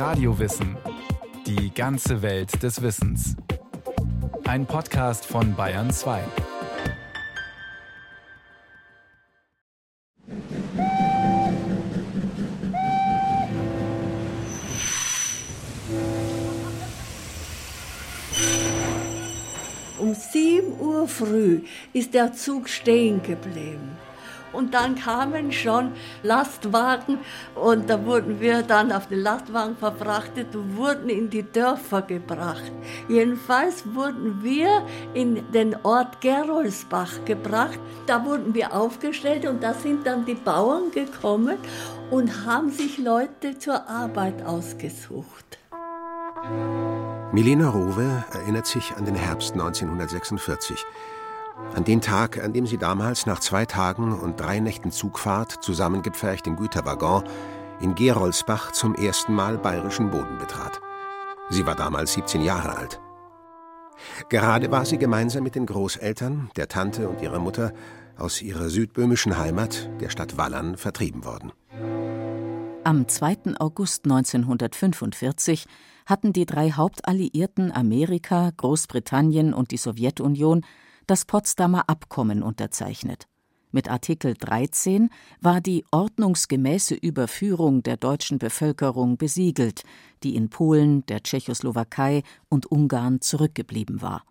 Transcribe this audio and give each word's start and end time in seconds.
Radiowissen. 0.00 0.78
Die 1.46 1.74
ganze 1.74 2.22
Welt 2.22 2.62
des 2.62 2.80
Wissens. 2.80 3.36
Ein 4.48 4.64
Podcast 4.64 5.26
von 5.26 5.54
Bayern 5.54 5.90
2. 5.90 6.22
Um 19.98 20.14
7 20.14 20.80
Uhr 20.80 21.06
früh 21.08 21.60
ist 21.92 22.14
der 22.14 22.32
Zug 22.32 22.70
stehen 22.70 23.22
geblieben. 23.22 23.98
Und 24.52 24.74
dann 24.74 24.94
kamen 24.94 25.52
schon 25.52 25.92
Lastwagen 26.22 27.18
und 27.54 27.88
da 27.88 28.04
wurden 28.04 28.40
wir 28.40 28.62
dann 28.62 28.92
auf 28.92 29.08
den 29.08 29.20
Lastwagen 29.20 29.76
verfrachtet 29.76 30.54
und 30.54 30.76
wurden 30.76 31.08
in 31.08 31.30
die 31.30 31.42
Dörfer 31.42 32.02
gebracht. 32.02 32.72
Jedenfalls 33.08 33.84
wurden 33.94 34.42
wir 34.42 34.82
in 35.14 35.50
den 35.52 35.76
Ort 35.84 36.20
Gerolsbach 36.20 37.24
gebracht. 37.24 37.78
Da 38.06 38.24
wurden 38.24 38.54
wir 38.54 38.74
aufgestellt 38.74 39.46
und 39.46 39.62
da 39.62 39.74
sind 39.74 40.06
dann 40.06 40.24
die 40.24 40.34
Bauern 40.34 40.90
gekommen 40.90 41.58
und 42.10 42.44
haben 42.44 42.70
sich 42.70 42.98
Leute 42.98 43.58
zur 43.58 43.88
Arbeit 43.88 44.44
ausgesucht. 44.44 45.58
Milena 47.32 47.68
Rowe 47.68 48.24
erinnert 48.32 48.66
sich 48.66 48.96
an 48.96 49.04
den 49.04 49.14
Herbst 49.14 49.52
1946. 49.52 50.84
An 51.74 51.84
den 51.84 52.00
Tag, 52.00 52.42
an 52.42 52.52
dem 52.52 52.66
sie 52.66 52.78
damals 52.78 53.26
nach 53.26 53.40
zwei 53.40 53.64
Tagen 53.64 54.12
und 54.18 54.40
drei 54.40 54.60
Nächten 54.60 54.90
Zugfahrt, 54.90 55.62
zusammengepfercht 55.62 56.46
im 56.46 56.56
Güterwaggon, 56.56 57.24
in 57.80 57.94
Gerolsbach 57.94 58.72
zum 58.72 58.94
ersten 58.94 59.34
Mal 59.34 59.58
bayerischen 59.58 60.10
Boden 60.10 60.38
betrat. 60.38 60.80
Sie 61.48 61.66
war 61.66 61.76
damals 61.76 62.12
17 62.14 62.42
Jahre 62.42 62.76
alt. 62.76 63.00
Gerade 64.28 64.70
war 64.70 64.84
sie 64.84 64.98
gemeinsam 64.98 65.42
mit 65.42 65.54
den 65.54 65.66
Großeltern, 65.66 66.50
der 66.56 66.68
Tante 66.68 67.08
und 67.08 67.20
ihrer 67.20 67.38
Mutter 67.38 67.72
aus 68.18 68.42
ihrer 68.42 68.68
südböhmischen 68.68 69.38
Heimat, 69.38 69.88
der 70.00 70.10
Stadt 70.10 70.36
Wallern, 70.36 70.76
vertrieben 70.76 71.24
worden. 71.24 71.52
Am 72.84 73.08
2. 73.08 73.56
August 73.58 74.04
1945 74.04 75.66
hatten 76.06 76.32
die 76.32 76.46
drei 76.46 76.72
Hauptalliierten 76.72 77.72
Amerika, 77.72 78.50
Großbritannien 78.56 79.52
und 79.54 79.70
die 79.70 79.76
Sowjetunion 79.76 80.64
das 81.10 81.24
Potsdamer 81.24 81.88
Abkommen 81.88 82.40
unterzeichnet. 82.40 83.26
Mit 83.72 83.90
Artikel 83.90 84.34
13 84.34 85.10
war 85.40 85.60
die 85.60 85.84
ordnungsgemäße 85.90 86.94
Überführung 86.94 87.82
der 87.82 87.96
deutschen 87.96 88.38
Bevölkerung 88.38 89.16
besiegelt, 89.16 89.82
die 90.22 90.36
in 90.36 90.50
Polen, 90.50 91.04
der 91.06 91.24
Tschechoslowakei 91.24 92.22
und 92.48 92.66
Ungarn 92.66 93.20
zurückgeblieben 93.20 94.02
war. 94.02 94.24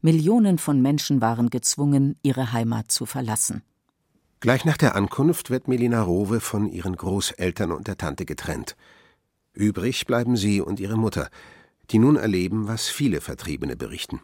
Millionen 0.00 0.56
von 0.56 0.80
Menschen 0.80 1.20
waren 1.20 1.50
gezwungen, 1.50 2.16
ihre 2.22 2.52
Heimat 2.52 2.90
zu 2.90 3.04
verlassen. 3.04 3.62
Gleich 4.40 4.64
nach 4.64 4.78
der 4.78 4.96
Ankunft 4.96 5.50
wird 5.50 5.68
Melina 5.68 6.00
Rowe 6.00 6.40
von 6.40 6.70
ihren 6.70 6.96
Großeltern 6.96 7.70
und 7.70 7.86
der 7.86 7.98
Tante 7.98 8.24
getrennt. 8.24 8.76
Übrig 9.52 10.06
bleiben 10.06 10.36
sie 10.36 10.62
und 10.62 10.80
ihre 10.80 10.96
Mutter, 10.96 11.28
die 11.90 11.98
nun 11.98 12.16
erleben, 12.16 12.66
was 12.66 12.88
viele 12.88 13.20
Vertriebene 13.20 13.76
berichten. 13.76 14.22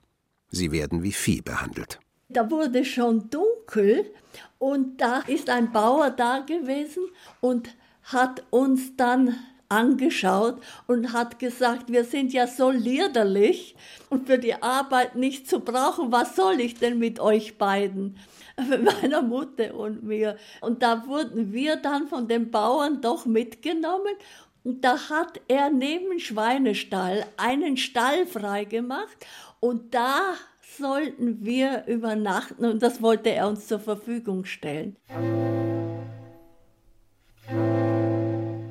Sie 0.55 0.71
werden 0.71 1.03
wie 1.03 1.13
Vieh 1.13 1.43
behandelt. 1.43 1.99
Da 2.29 2.51
wurde 2.51 2.85
schon 2.85 3.29
dunkel 3.31 4.11
und 4.59 5.01
da 5.01 5.19
ist 5.27 5.51
ein 5.51 5.73
Bauer 5.73 6.11
da 6.11 6.39
gewesen 6.39 7.05
und 7.41 7.71
hat 8.05 8.45
uns 8.51 8.97
dann 8.97 9.37
angeschaut 9.69 10.61
und 10.87 11.13
hat 11.13 11.39
gesagt, 11.39 11.91
wir 11.91 12.05
sind 12.05 12.33
ja 12.33 12.47
so 12.47 12.71
liederlich 12.71 13.75
und 14.11 14.27
für 14.27 14.39
die 14.39 14.63
Arbeit 14.63 15.17
nicht 15.17 15.49
zu 15.49 15.61
brauchen. 15.61 16.13
Was 16.13 16.37
soll 16.37 16.61
ich 16.61 16.75
denn 16.75 16.99
mit 16.99 17.21
euch 17.21 17.59
beiden? 17.59 18.17
Mit 18.69 18.85
meiner 18.85 19.21
Mutter 19.21 19.75
und 19.75 20.05
mir. 20.05 20.37
Und 20.61 20.85
da 20.85 21.09
wurden 21.09 21.53
wir 21.53 21.75
dann 21.75 22.07
von 22.07 22.29
den 22.29 22.53
Bauern 22.53 23.01
doch 23.01 23.27
mitgenommen. 23.27 24.15
Und 24.63 24.85
da 24.85 25.11
hat 25.11 25.41
er 25.49 25.71
neben 25.71 26.21
Schweinestall 26.21 27.27
einen 27.37 27.77
Stall 27.77 28.27
freigemacht 28.27 29.27
und 29.65 29.95
da 29.95 30.35
sollten 30.77 31.43
wir 31.43 31.87
übernachten 31.87 32.67
und 32.67 32.83
das 32.83 33.01
wollte 33.01 33.31
er 33.31 33.49
uns 33.49 33.67
zur 33.67 33.81
Verfügung 33.81 34.45
stellen. 34.45 34.97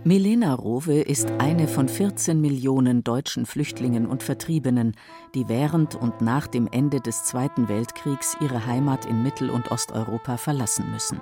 Milena 0.04 0.54
Rowe 0.54 1.02
ist 1.02 1.32
eine 1.40 1.68
von 1.68 1.88
14 1.90 2.40
Millionen 2.40 3.04
deutschen 3.04 3.48
Flüchtlingen 3.48 4.06
und 4.06 4.22
Vertriebenen, 4.22 4.96
die 5.34 5.50
während 5.50 5.96
und 5.96 6.22
nach 6.22 6.46
dem 6.46 6.68
Ende 6.72 7.00
des 7.00 7.24
Zweiten 7.24 7.70
Weltkriegs 7.70 8.38
ihre 8.40 8.68
Heimat 8.68 9.06
in 9.06 9.24
Mittel- 9.24 9.50
und 9.50 9.72
Osteuropa 9.72 10.38
verlassen 10.38 10.92
müssen. 10.92 11.20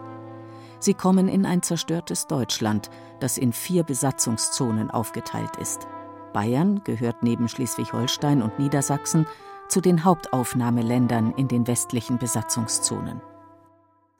Sie 0.79 0.95
kommen 0.95 1.29
in 1.29 1.45
ein 1.45 1.61
zerstörtes 1.61 2.27
Deutschland, 2.27 2.89
das 3.21 3.37
in 3.37 3.53
vier 3.53 3.83
Besatzungszonen 3.83 4.91
aufgeteilt 4.91 5.55
ist. 5.61 5.87
Bayern 6.33 6.81
gehört 6.83 7.23
neben 7.23 7.47
Schleswig-Holstein 7.47 8.41
und 8.41 8.57
Niedersachsen 8.59 9.27
zu 9.71 9.81
den 9.81 10.03
Hauptaufnahmeländern 10.03 11.33
in 11.37 11.47
den 11.47 11.65
westlichen 11.65 12.17
Besatzungszonen. 12.17 13.21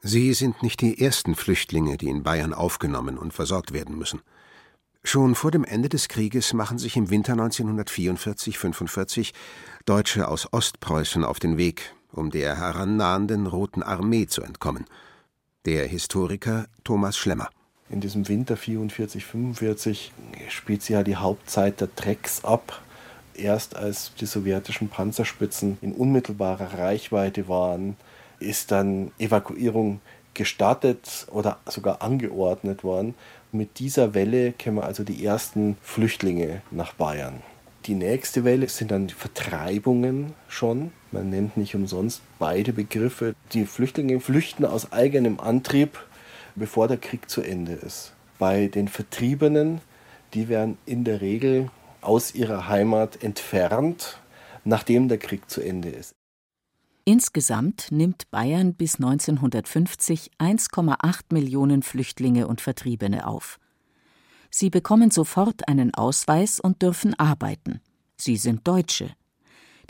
Sie 0.00 0.32
sind 0.32 0.62
nicht 0.62 0.80
die 0.80 1.00
ersten 1.00 1.34
Flüchtlinge, 1.34 1.96
die 1.96 2.08
in 2.08 2.22
Bayern 2.22 2.54
aufgenommen 2.54 3.18
und 3.18 3.32
versorgt 3.32 3.72
werden 3.72 3.96
müssen. 3.96 4.20
Schon 5.04 5.34
vor 5.34 5.50
dem 5.50 5.64
Ende 5.64 5.88
des 5.88 6.08
Krieges 6.08 6.54
machen 6.54 6.78
sich 6.78 6.96
im 6.96 7.10
Winter 7.10 7.34
1944-45 7.34 9.32
Deutsche 9.84 10.28
aus 10.28 10.52
Ostpreußen 10.52 11.24
auf 11.24 11.38
den 11.38 11.56
Weg, 11.58 11.94
um 12.12 12.30
der 12.30 12.56
herannahenden 12.56 13.46
Roten 13.46 13.82
Armee 13.82 14.26
zu 14.26 14.42
entkommen. 14.42 14.86
Der 15.66 15.86
Historiker 15.86 16.66
Thomas 16.82 17.16
Schlemmer. 17.16 17.50
In 17.90 18.00
diesem 18.00 18.26
Winter 18.26 18.54
44-45 18.54 20.10
spielt 20.48 20.82
sich 20.82 20.90
ja 20.90 21.02
die 21.02 21.16
Hauptzeit 21.16 21.80
der 21.80 21.88
Drecks 21.88 22.42
ab 22.44 22.80
Erst 23.34 23.76
als 23.76 24.12
die 24.20 24.26
sowjetischen 24.26 24.88
Panzerspitzen 24.88 25.78
in 25.80 25.92
unmittelbarer 25.92 26.78
Reichweite 26.78 27.48
waren, 27.48 27.96
ist 28.38 28.70
dann 28.70 29.12
Evakuierung 29.18 30.00
gestartet 30.34 31.26
oder 31.30 31.58
sogar 31.66 32.02
angeordnet 32.02 32.84
worden. 32.84 33.14
Mit 33.52 33.78
dieser 33.78 34.14
Welle 34.14 34.52
kämen 34.52 34.82
also 34.82 35.04
die 35.04 35.24
ersten 35.24 35.76
Flüchtlinge 35.82 36.62
nach 36.70 36.94
Bayern. 36.94 37.42
Die 37.86 37.94
nächste 37.94 38.44
Welle 38.44 38.68
sind 38.68 38.92
dann 38.92 39.08
die 39.08 39.14
Vertreibungen 39.14 40.34
schon. 40.48 40.92
Man 41.10 41.30
nennt 41.30 41.56
nicht 41.56 41.74
umsonst 41.74 42.22
beide 42.38 42.72
Begriffe. 42.72 43.34
Die 43.52 43.66
Flüchtlinge 43.66 44.20
flüchten 44.20 44.64
aus 44.64 44.92
eigenem 44.92 45.40
Antrieb, 45.40 45.98
bevor 46.54 46.86
der 46.86 46.98
Krieg 46.98 47.28
zu 47.28 47.42
Ende 47.42 47.72
ist. 47.72 48.12
Bei 48.38 48.68
den 48.68 48.88
Vertriebenen, 48.88 49.80
die 50.32 50.48
werden 50.48 50.78
in 50.86 51.04
der 51.04 51.20
Regel 51.20 51.70
aus 52.02 52.34
ihrer 52.34 52.68
Heimat 52.68 53.22
entfernt, 53.22 54.20
nachdem 54.64 55.08
der 55.08 55.18
Krieg 55.18 55.48
zu 55.50 55.60
Ende 55.60 55.88
ist. 55.88 56.12
Insgesamt 57.04 57.88
nimmt 57.90 58.30
Bayern 58.30 58.74
bis 58.74 58.96
1950 58.96 60.30
1,8 60.38 61.20
Millionen 61.32 61.82
Flüchtlinge 61.82 62.46
und 62.46 62.60
Vertriebene 62.60 63.26
auf. 63.26 63.58
Sie 64.50 64.70
bekommen 64.70 65.10
sofort 65.10 65.66
einen 65.66 65.94
Ausweis 65.94 66.60
und 66.60 66.82
dürfen 66.82 67.18
arbeiten. 67.18 67.80
Sie 68.16 68.36
sind 68.36 68.68
Deutsche. 68.68 69.10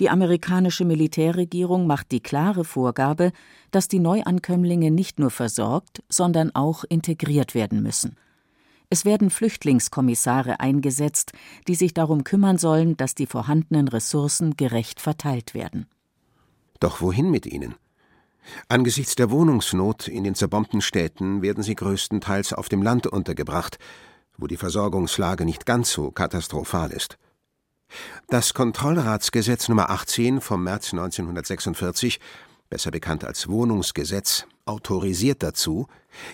Die 0.01 0.09
amerikanische 0.09 0.87
Militärregierung 0.87 1.87
macht 1.87 2.12
die 2.12 2.21
klare 2.21 2.65
Vorgabe, 2.65 3.33
dass 3.72 3.89
die 3.89 3.99
Neuankömmlinge 3.99 4.91
nicht 4.91 5.19
nur 5.19 5.31
versorgt, 5.31 6.03
sondern 6.09 6.55
auch 6.55 6.84
integriert 6.84 7.55
werden 7.55 7.83
müssen. 7.83 8.17
Es 8.92 9.06
werden 9.06 9.30
Flüchtlingskommissare 9.30 10.60
eingesetzt, 10.60 11.33
die 11.66 11.77
sich 11.77 11.94
darum 11.94 12.24
kümmern 12.24 12.59
sollen, 12.59 12.94
dass 12.98 13.15
die 13.15 13.24
vorhandenen 13.24 13.89
Ressourcen 13.89 14.54
gerecht 14.54 15.00
verteilt 15.00 15.54
werden. 15.54 15.86
Doch 16.78 17.00
wohin 17.00 17.30
mit 17.30 17.47
ihnen? 17.47 17.74
Angesichts 18.68 19.15
der 19.15 19.30
Wohnungsnot 19.30 20.09
in 20.09 20.24
den 20.24 20.34
zerbombten 20.34 20.83
Städten 20.83 21.41
werden 21.41 21.62
sie 21.62 21.74
größtenteils 21.74 22.53
auf 22.53 22.68
dem 22.68 22.83
Land 22.83 23.06
untergebracht, 23.06 23.78
wo 24.36 24.47
die 24.47 24.59
Versorgungslage 24.59 25.47
nicht 25.47 25.65
ganz 25.65 25.91
so 25.91 26.10
katastrophal 26.10 26.91
ist. 26.91 27.16
Das 28.28 28.53
Kontrollratsgesetz 28.53 29.71
Nummer 29.71 29.88
18 29.88 30.42
vom 30.42 30.65
März 30.65 30.92
1946, 30.92 32.21
besser 32.68 32.91
bekannt 32.91 33.24
als 33.24 33.48
Wohnungsgesetz, 33.48 34.47
autorisiert 34.64 35.42
dazu, 35.42 35.86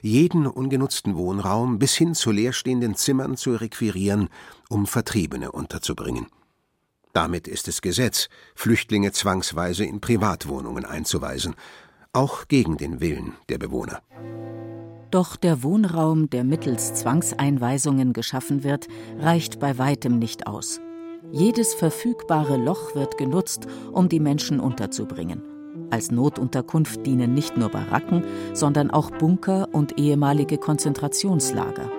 jeden 0.03 0.47
ungenutzten 0.47 1.17
Wohnraum 1.17 1.79
bis 1.79 1.95
hin 1.95 2.15
zu 2.15 2.31
leerstehenden 2.31 2.95
Zimmern 2.95 3.37
zu 3.37 3.55
requirieren, 3.55 4.29
um 4.69 4.87
Vertriebene 4.87 5.53
unterzubringen. 5.53 6.27
Damit 7.13 7.49
ist 7.49 7.69
es 7.69 7.81
Gesetz, 7.81 8.29
Flüchtlinge 8.55 9.13
zwangsweise 9.13 9.85
in 9.85 10.01
Privatwohnungen 10.01 10.85
einzuweisen, 10.85 11.55
auch 12.13 12.49
gegen 12.49 12.77
den 12.77 13.01
Willen 13.01 13.35
der 13.49 13.59
Bewohner. 13.59 14.03
Doch 15.11 15.37
der 15.37 15.63
Wohnraum, 15.63 16.29
der 16.29 16.45
mittels 16.45 16.95
Zwangseinweisungen 16.95 18.13
geschaffen 18.13 18.63
wird, 18.63 18.89
reicht 19.19 19.59
bei 19.59 19.79
weitem 19.79 20.19
nicht 20.19 20.47
aus. 20.47 20.81
Jedes 21.33 21.75
verfügbare 21.75 22.57
Loch 22.57 22.95
wird 22.95 23.17
genutzt, 23.19 23.67
um 23.93 24.09
die 24.09 24.21
Menschen 24.21 24.61
unterzubringen. 24.61 25.58
Als 25.91 26.11
Notunterkunft 26.11 27.07
dienen 27.07 27.35
nicht 27.35 27.57
nur 27.57 27.71
Baracken, 27.71 28.25
sondern 28.53 28.91
auch 28.91 29.11
Bunker 29.11 29.69
und 29.73 29.99
ehemalige 29.99 30.59
Konzentrationslager. 30.59 31.91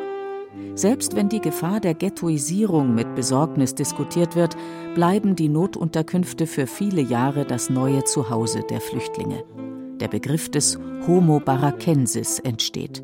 Selbst 0.75 1.15
wenn 1.15 1.29
die 1.29 1.41
Gefahr 1.41 1.79
der 1.79 1.93
Ghettoisierung 1.93 2.93
mit 2.93 3.15
Besorgnis 3.15 3.75
diskutiert 3.75 4.35
wird, 4.35 4.55
bleiben 4.95 5.35
die 5.35 5.49
Notunterkünfte 5.49 6.47
für 6.47 6.67
viele 6.67 7.01
Jahre 7.01 7.45
das 7.45 7.69
neue 7.69 8.03
Zuhause 8.03 8.63
der 8.69 8.81
Flüchtlinge. 8.81 9.43
Der 9.99 10.07
Begriff 10.07 10.49
des 10.49 10.79
Homo 11.05 11.39
barackensis 11.39 12.39
entsteht. 12.39 13.03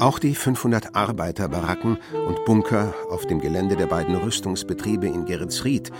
Auch 0.00 0.18
die 0.18 0.34
500 0.34 0.94
Arbeiterbaracken 0.94 1.98
und 2.26 2.44
Bunker 2.44 2.94
auf 3.10 3.26
dem 3.26 3.40
Gelände 3.40 3.76
der 3.76 3.86
beiden 3.86 4.16
Rüstungsbetriebe 4.16 5.06
in 5.06 5.24
Geretsried, 5.24 5.90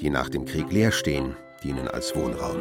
die 0.00 0.10
nach 0.10 0.28
dem 0.28 0.44
Krieg 0.44 0.72
leer 0.72 0.92
stehen, 0.92 1.36
dienen 1.62 1.88
als 1.88 2.14
Wohnraum. 2.16 2.56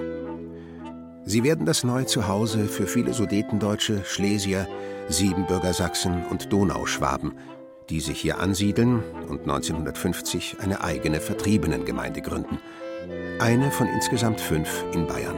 Sie 1.25 1.43
werden 1.43 1.65
das 1.65 1.83
neue 1.83 2.05
Zuhause 2.05 2.65
für 2.65 2.85
viele 2.85 3.13
Sudetendeutsche, 3.13 4.03
Schlesier, 4.03 4.67
Siebenbürger 5.07 5.73
Sachsen 5.73 6.25
und 6.25 6.51
Donauschwaben, 6.51 7.33
die 7.89 8.01
sich 8.01 8.19
hier 8.19 8.39
ansiedeln 8.39 9.03
und 9.29 9.41
1950 9.41 10.57
eine 10.59 10.83
eigene 10.83 11.21
Vertriebenengemeinde 11.21 12.21
gründen. 12.21 12.59
Eine 13.39 13.71
von 13.71 13.87
insgesamt 13.87 14.41
fünf 14.41 14.85
in 14.93 15.07
Bayern. 15.07 15.37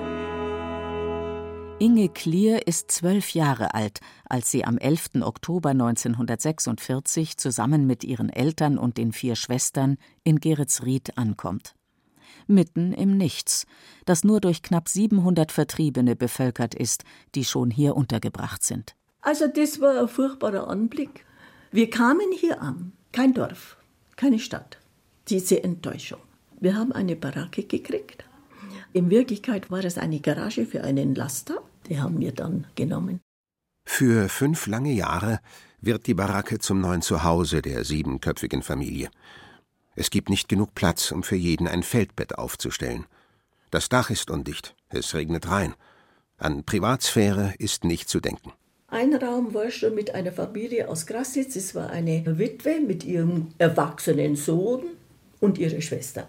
Inge 1.77 2.09
Klier 2.09 2.67
ist 2.67 2.89
zwölf 2.89 3.33
Jahre 3.33 3.73
alt, 3.73 3.99
als 4.29 4.49
sie 4.49 4.63
am 4.63 4.77
11. 4.77 5.21
Oktober 5.21 5.69
1946 5.71 7.37
zusammen 7.37 7.85
mit 7.85 8.03
ihren 8.03 8.29
Eltern 8.29 8.77
und 8.77 8.97
den 8.97 9.11
vier 9.11 9.35
Schwestern 9.35 9.97
in 10.23 10.39
Geretsried 10.39 11.17
ankommt. 11.17 11.75
Mitten 12.47 12.93
im 12.93 13.17
Nichts, 13.17 13.65
das 14.05 14.23
nur 14.23 14.41
durch 14.41 14.61
knapp 14.61 14.89
700 14.89 15.51
Vertriebene 15.51 16.15
bevölkert 16.15 16.75
ist, 16.75 17.03
die 17.35 17.45
schon 17.45 17.71
hier 17.71 17.95
untergebracht 17.95 18.63
sind. 18.63 18.95
Also 19.21 19.47
das 19.47 19.81
war 19.81 19.99
ein 19.99 20.07
furchtbarer 20.07 20.67
Anblick. 20.67 21.25
Wir 21.71 21.89
kamen 21.89 22.31
hier 22.31 22.61
an, 22.61 22.93
kein 23.11 23.33
Dorf, 23.33 23.77
keine 24.15 24.39
Stadt. 24.39 24.77
Diese 25.27 25.63
Enttäuschung. 25.63 26.19
Wir 26.59 26.75
haben 26.75 26.91
eine 26.91 27.15
Baracke 27.15 27.63
gekriegt. 27.63 28.23
In 28.93 29.09
Wirklichkeit 29.09 29.71
war 29.71 29.83
es 29.83 29.97
eine 29.97 30.19
Garage 30.19 30.65
für 30.65 30.83
einen 30.83 31.15
Laster. 31.15 31.61
Die 31.89 31.99
haben 31.99 32.19
wir 32.19 32.31
dann 32.31 32.67
genommen. 32.75 33.19
Für 33.85 34.29
fünf 34.29 34.67
lange 34.67 34.93
Jahre 34.93 35.39
wird 35.81 36.07
die 36.07 36.13
Baracke 36.13 36.59
zum 36.59 36.79
neuen 36.81 37.01
Zuhause 37.01 37.61
der 37.61 37.83
siebenköpfigen 37.83 38.63
Familie. 38.63 39.09
Es 39.95 40.09
gibt 40.09 40.29
nicht 40.29 40.49
genug 40.49 40.75
Platz, 40.75 41.11
um 41.11 41.23
für 41.23 41.35
jeden 41.35 41.67
ein 41.67 41.83
Feldbett 41.83 42.37
aufzustellen. 42.37 43.05
Das 43.71 43.89
Dach 43.89 44.09
ist 44.09 44.29
undicht, 44.29 44.75
es 44.89 45.13
regnet 45.13 45.49
rein. 45.49 45.73
An 46.37 46.63
Privatsphäre 46.63 47.53
ist 47.59 47.85
nicht 47.85 48.09
zu 48.09 48.19
denken. 48.19 48.51
Ein 48.87 49.15
Raum 49.15 49.53
war 49.53 49.71
schon 49.71 49.95
mit 49.95 50.13
einer 50.13 50.31
Familie 50.31 50.89
aus 50.89 51.05
Grassitz. 51.05 51.55
Es 51.55 51.75
war 51.75 51.89
eine 51.89 52.37
Witwe 52.37 52.79
mit 52.79 53.03
ihrem 53.03 53.47
erwachsenen 53.57 54.35
Sohn 54.35 54.83
und 55.39 55.57
ihrer 55.57 55.81
Schwester. 55.81 56.27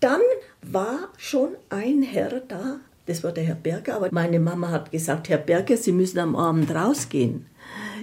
Dann 0.00 0.20
war 0.62 1.10
schon 1.16 1.50
ein 1.70 2.02
Herr 2.02 2.40
da, 2.40 2.80
das 3.06 3.22
war 3.22 3.32
der 3.32 3.44
Herr 3.44 3.54
Berger, 3.54 3.96
aber 3.96 4.08
meine 4.10 4.40
Mama 4.40 4.70
hat 4.70 4.90
gesagt, 4.90 5.28
Herr 5.28 5.38
Berger, 5.38 5.76
Sie 5.76 5.92
müssen 5.92 6.18
am 6.18 6.34
Abend 6.34 6.70
rausgehen. 6.74 7.46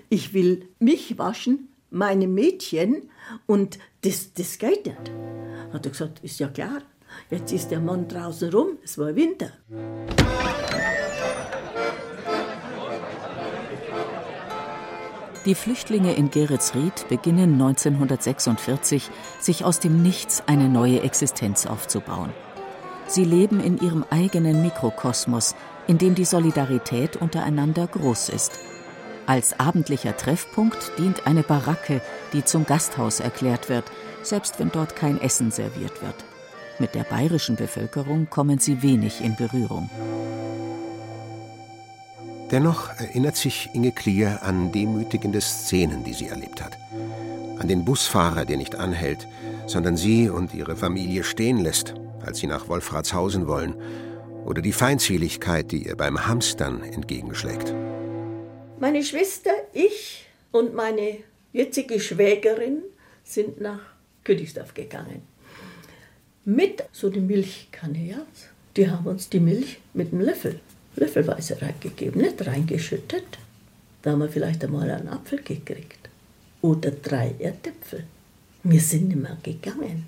Ich 0.10 0.34
will 0.34 0.68
mich 0.80 1.18
waschen, 1.18 1.68
meine 1.92 2.28
Mädchen 2.28 3.10
und 3.46 3.80
das, 4.02 4.34
das 4.34 4.58
geht 4.58 4.86
nicht. 4.86 5.12
Hat 5.72 5.86
er 5.86 5.92
gesagt, 5.92 6.20
ist 6.24 6.40
ja 6.40 6.48
klar. 6.48 6.81
Jetzt 7.30 7.52
ist 7.52 7.70
der 7.70 7.80
Mann 7.80 8.08
draußen 8.08 8.52
rum, 8.52 8.78
es 8.84 8.98
war 8.98 9.16
Winter. 9.16 9.52
Die 15.46 15.56
Flüchtlinge 15.56 16.14
in 16.14 16.31
Geretsried 16.31 17.08
beginnen 17.10 17.54
1946, 17.54 19.10
sich 19.40 19.66
aus 19.66 19.80
dem 19.80 20.02
Nichts 20.02 20.42
eine 20.48 20.69
neue 20.69 21.02
Existenz 21.02 21.66
aufzubauen. 21.66 22.31
Sie 23.08 23.26
leben 23.26 23.60
in 23.60 23.78
ihrem 23.78 24.06
eigenen 24.10 24.62
Mikrokosmos, 24.62 25.56
in 25.88 25.98
dem 25.98 26.16
die 26.16 26.24
Solidarität 26.24 27.18
untereinander 27.18 27.88
groß 27.88 28.30
ist. 28.30 28.58
Als 29.25 29.58
abendlicher 29.60 30.18
Treffpunkt 30.18 30.92
dient 30.98 31.25
eine 31.25 31.44
Baracke, 31.44 32.02
die 32.34 32.44
zum 32.44 32.66
Gasthaus 32.66 33.20
erklärt 33.20 33.70
wird, 33.70 33.86
selbst 34.22 34.60
wenn 34.60 34.72
dort 34.72 34.96
kein 34.96 35.22
Essen 35.22 35.52
serviert 35.52 36.02
wird. 36.02 36.16
Mit 36.80 36.96
der 36.96 37.04
bayerischen 37.04 37.56
Bevölkerung 37.56 38.30
kommen 38.30 38.60
sie 38.60 38.81
wenig 38.81 39.22
in 39.22 39.36
Berührung. 39.36 39.90
Dennoch 42.52 42.90
erinnert 43.00 43.38
sich 43.38 43.70
Inge 43.74 43.92
Klier 43.92 44.40
an 44.44 44.72
demütigende 44.72 45.40
Szenen, 45.40 46.04
die 46.04 46.14
sie 46.14 46.28
erlebt 46.28 46.62
hat. 46.62 46.78
An 47.60 47.68
den 47.68 47.86
Busfahrer, 47.86 48.46
der 48.46 48.58
nicht 48.58 48.76
anhält, 48.76 49.28
sondern 49.66 49.96
sie 49.96 50.30
und 50.30 50.54
ihre 50.54 50.76
Familie 50.76 51.24
stehen 51.24 51.60
lässt, 51.60 51.94
als 52.26 52.40
sie 52.40 52.48
nach 52.48 52.68
Wolfratshausen 52.68 53.48
wollen, 53.48 53.76
oder 54.46 54.62
die 54.62 54.74
Feindseligkeit, 54.74 55.72
die 55.72 55.88
ihr 55.88 55.96
beim 55.96 56.28
Hamstern 56.28 56.84
entgegenschlägt. 56.84 57.74
Meine 58.83 59.01
Schwester, 59.01 59.51
ich 59.71 60.25
und 60.51 60.74
meine 60.74 61.19
jetzige 61.53 62.01
Schwägerin 62.01 62.80
sind 63.24 63.62
nach 63.62 63.80
Königsdorf 64.25 64.74
gegangen. 64.74 65.21
Mit 66.44 66.83
so 66.91 67.09
einer 67.09 67.21
Milchkanne, 67.21 68.00
ja. 68.00 68.25
Die 68.75 68.89
haben 68.89 69.07
uns 69.07 69.30
die 69.30 69.39
Milch 69.39 69.77
mit 69.94 70.12
einem 70.12 70.19
Löffel 70.19 70.59
löffelweise 70.97 71.62
reingegeben, 71.62 72.21
nicht 72.24 72.45
reingeschüttet. 72.45 73.24
Da 74.01 74.12
haben 74.12 74.19
wir 74.19 74.27
vielleicht 74.27 74.62
einmal 74.65 74.91
einen 74.91 75.07
Apfel 75.07 75.41
gekriegt. 75.41 76.09
Oder 76.62 76.91
drei 76.91 77.35
Erdäpfel. 77.39 78.03
Wir 78.63 78.81
sind 78.81 79.07
nicht 79.07 79.21
mehr 79.21 79.38
gegangen. 79.41 80.07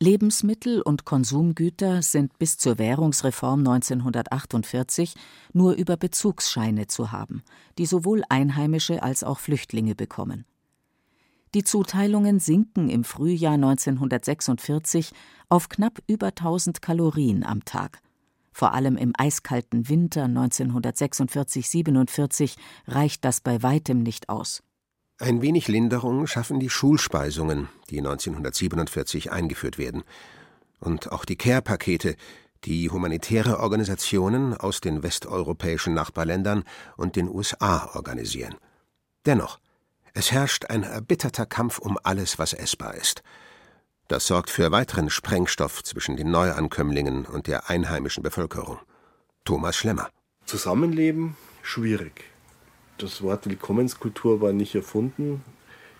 Lebensmittel 0.00 0.80
und 0.80 1.04
Konsumgüter 1.04 2.02
sind 2.02 2.38
bis 2.38 2.56
zur 2.56 2.78
Währungsreform 2.78 3.60
1948 3.60 5.14
nur 5.52 5.74
über 5.74 5.96
Bezugsscheine 5.96 6.86
zu 6.86 7.10
haben, 7.10 7.42
die 7.78 7.86
sowohl 7.86 8.22
Einheimische 8.28 9.02
als 9.02 9.24
auch 9.24 9.38
Flüchtlinge 9.38 9.94
bekommen. 9.94 10.44
Die 11.54 11.64
Zuteilungen 11.64 12.38
sinken 12.38 12.90
im 12.90 13.04
Frühjahr 13.04 13.54
1946 13.54 15.12
auf 15.48 15.68
knapp 15.68 15.98
über 16.06 16.28
1000 16.28 16.80
Kalorien 16.80 17.42
am 17.42 17.64
Tag 17.64 18.02
vor 18.58 18.74
allem 18.74 18.96
im 18.96 19.12
eiskalten 19.16 19.88
Winter 19.88 20.24
1946-47 20.24 22.56
reicht 22.88 23.24
das 23.24 23.40
bei 23.40 23.62
weitem 23.62 24.02
nicht 24.02 24.28
aus. 24.28 24.64
Ein 25.20 25.42
wenig 25.42 25.66
Linderung 25.66 26.28
schaffen 26.28 26.60
die 26.60 26.70
Schulspeisungen, 26.70 27.68
die 27.90 27.98
1947 27.98 29.32
eingeführt 29.32 29.76
werden. 29.76 30.04
Und 30.78 31.10
auch 31.10 31.24
die 31.24 31.34
Care-Pakete, 31.34 32.14
die 32.64 32.88
humanitäre 32.88 33.58
Organisationen 33.58 34.54
aus 34.54 34.80
den 34.80 35.02
westeuropäischen 35.02 35.92
Nachbarländern 35.92 36.62
und 36.96 37.16
den 37.16 37.28
USA 37.28 37.90
organisieren. 37.94 38.54
Dennoch, 39.26 39.58
es 40.14 40.30
herrscht 40.30 40.66
ein 40.66 40.84
erbitterter 40.84 41.46
Kampf 41.46 41.80
um 41.80 41.98
alles, 42.04 42.38
was 42.38 42.52
essbar 42.52 42.94
ist. 42.94 43.22
Das 44.06 44.26
sorgt 44.26 44.50
für 44.50 44.70
weiteren 44.70 45.10
Sprengstoff 45.10 45.82
zwischen 45.82 46.16
den 46.16 46.30
Neuankömmlingen 46.30 47.26
und 47.26 47.48
der 47.48 47.68
einheimischen 47.68 48.22
Bevölkerung. 48.22 48.78
Thomas 49.44 49.76
Schlemmer. 49.76 50.10
Zusammenleben 50.46 51.36
schwierig. 51.62 52.24
Das 52.98 53.22
Wort 53.22 53.48
Willkommenskultur 53.48 54.40
war 54.40 54.52
nicht 54.52 54.74
erfunden. 54.74 55.44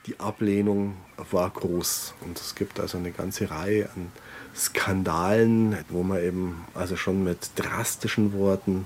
Die 0.06 0.18
Ablehnung 0.18 0.96
war 1.30 1.48
groß. 1.48 2.14
Und 2.22 2.38
es 2.40 2.56
gibt 2.56 2.80
also 2.80 2.98
eine 2.98 3.12
ganze 3.12 3.50
Reihe 3.50 3.88
an 3.94 4.10
Skandalen, 4.54 5.76
wo 5.90 6.02
man 6.02 6.20
eben 6.20 6.64
also 6.74 6.96
schon 6.96 7.22
mit 7.22 7.50
drastischen 7.54 8.32
Worten 8.32 8.84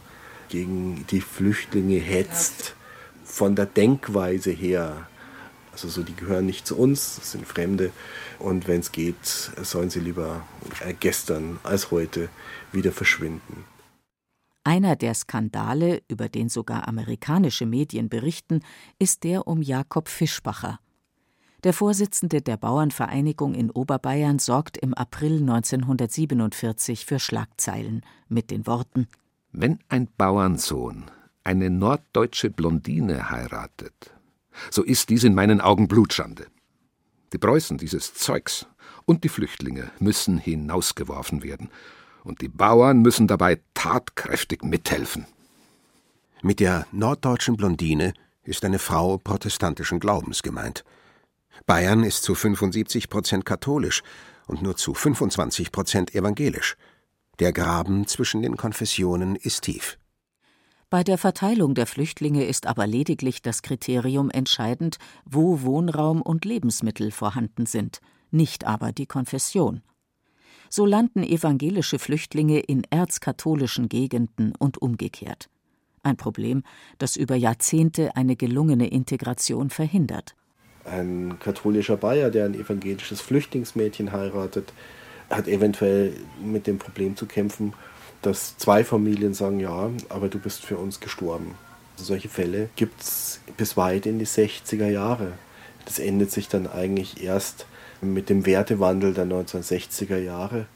gegen 0.50 1.06
die 1.10 1.22
Flüchtlinge 1.22 1.98
hetzt. 1.98 2.74
Von 3.24 3.56
der 3.56 3.64
Denkweise 3.66 4.50
her 4.50 5.06
also 5.72 5.88
so, 5.88 6.02
die 6.02 6.14
gehören 6.14 6.44
nicht 6.44 6.66
zu 6.66 6.76
uns, 6.76 7.16
das 7.16 7.32
sind 7.32 7.46
Fremde. 7.46 7.92
Und 8.38 8.68
wenn 8.68 8.80
es 8.80 8.92
geht, 8.92 9.24
sollen 9.24 9.88
sie 9.88 10.00
lieber 10.00 10.46
gestern 11.00 11.58
als 11.62 11.90
heute 11.90 12.28
wieder 12.72 12.92
verschwinden. 12.92 13.64
Einer 14.64 14.94
der 14.94 15.14
Skandale, 15.14 16.02
über 16.08 16.28
den 16.28 16.48
sogar 16.48 16.86
amerikanische 16.86 17.66
Medien 17.66 18.08
berichten, 18.08 18.60
ist 18.98 19.24
der 19.24 19.48
um 19.48 19.60
Jakob 19.60 20.08
Fischbacher. 20.08 20.78
Der 21.64 21.72
Vorsitzende 21.72 22.42
der 22.42 22.56
Bauernvereinigung 22.56 23.54
in 23.54 23.70
Oberbayern 23.70 24.38
sorgt 24.38 24.76
im 24.76 24.94
April 24.94 25.40
1947 25.40 27.06
für 27.06 27.18
Schlagzeilen 27.18 28.04
mit 28.28 28.50
den 28.50 28.66
Worten 28.66 29.06
Wenn 29.52 29.78
ein 29.88 30.08
Bauernsohn 30.16 31.04
eine 31.44 31.70
norddeutsche 31.70 32.50
Blondine 32.50 33.30
heiratet, 33.30 34.12
so 34.70 34.82
ist 34.82 35.08
dies 35.10 35.24
in 35.24 35.34
meinen 35.34 35.60
Augen 35.60 35.88
Blutschande. 35.88 36.46
Die 37.32 37.38
Preußen 37.38 37.78
dieses 37.78 38.14
Zeugs 38.14 38.66
und 39.06 39.24
die 39.24 39.28
Flüchtlinge 39.28 39.90
müssen 39.98 40.38
hinausgeworfen 40.38 41.42
werden, 41.42 41.70
und 42.24 42.40
die 42.40 42.48
Bauern 42.48 43.00
müssen 43.00 43.26
dabei 43.26 43.60
tatkräftig 43.74 44.62
mithelfen. 44.62 45.26
Mit 46.42 46.60
der 46.60 46.86
norddeutschen 46.92 47.56
Blondine 47.56 48.14
ist 48.44 48.64
eine 48.64 48.78
Frau 48.78 49.18
protestantischen 49.18 50.00
Glaubens 50.00 50.42
gemeint. 50.42 50.84
Bayern 51.66 52.02
ist 52.02 52.24
zu 52.24 52.34
75 52.34 53.08
Prozent 53.08 53.44
katholisch 53.44 54.02
und 54.46 54.62
nur 54.62 54.76
zu 54.76 54.94
25 54.94 55.70
Prozent 55.70 56.14
evangelisch. 56.14 56.76
Der 57.38 57.52
Graben 57.52 58.06
zwischen 58.06 58.42
den 58.42 58.56
Konfessionen 58.56 59.36
ist 59.36 59.62
tief. 59.62 59.98
Bei 60.90 61.02
der 61.02 61.16
Verteilung 61.16 61.74
der 61.74 61.86
Flüchtlinge 61.86 62.44
ist 62.44 62.66
aber 62.66 62.86
lediglich 62.86 63.40
das 63.40 63.62
Kriterium 63.62 64.30
entscheidend, 64.30 64.98
wo 65.24 65.62
Wohnraum 65.62 66.20
und 66.20 66.44
Lebensmittel 66.44 67.10
vorhanden 67.10 67.64
sind, 67.64 68.00
nicht 68.30 68.66
aber 68.66 68.92
die 68.92 69.06
Konfession. 69.06 69.82
So 70.74 70.86
landen 70.86 71.22
evangelische 71.22 71.98
Flüchtlinge 71.98 72.58
in 72.60 72.84
erzkatholischen 72.88 73.90
Gegenden 73.90 74.54
und 74.58 74.80
umgekehrt. 74.80 75.50
Ein 76.02 76.16
Problem, 76.16 76.62
das 76.96 77.16
über 77.16 77.36
Jahrzehnte 77.36 78.16
eine 78.16 78.36
gelungene 78.36 78.88
Integration 78.88 79.68
verhindert. 79.68 80.34
Ein 80.86 81.36
katholischer 81.40 81.98
Bayer, 81.98 82.30
der 82.30 82.46
ein 82.46 82.54
evangelisches 82.54 83.20
Flüchtlingsmädchen 83.20 84.12
heiratet, 84.12 84.72
hat 85.28 85.46
eventuell 85.46 86.14
mit 86.42 86.66
dem 86.66 86.78
Problem 86.78 87.16
zu 87.16 87.26
kämpfen, 87.26 87.74
dass 88.22 88.56
zwei 88.56 88.82
Familien 88.82 89.34
sagen, 89.34 89.60
ja, 89.60 89.90
aber 90.08 90.28
du 90.28 90.38
bist 90.38 90.64
für 90.64 90.78
uns 90.78 91.00
gestorben. 91.00 91.54
Also 91.98 92.04
solche 92.04 92.30
Fälle 92.30 92.70
gibt 92.76 92.98
es 93.02 93.42
bis 93.58 93.76
weit 93.76 94.06
in 94.06 94.18
die 94.18 94.26
60er 94.26 94.88
Jahre. 94.88 95.34
Das 95.84 95.98
endet 95.98 96.30
sich 96.30 96.48
dann 96.48 96.66
eigentlich 96.66 97.22
erst 97.22 97.66
mit 98.02 98.28
dem 98.28 98.44
Wertewandel 98.46 99.14
der 99.14 99.26
1960er 99.26 100.18
Jahre. 100.18 100.66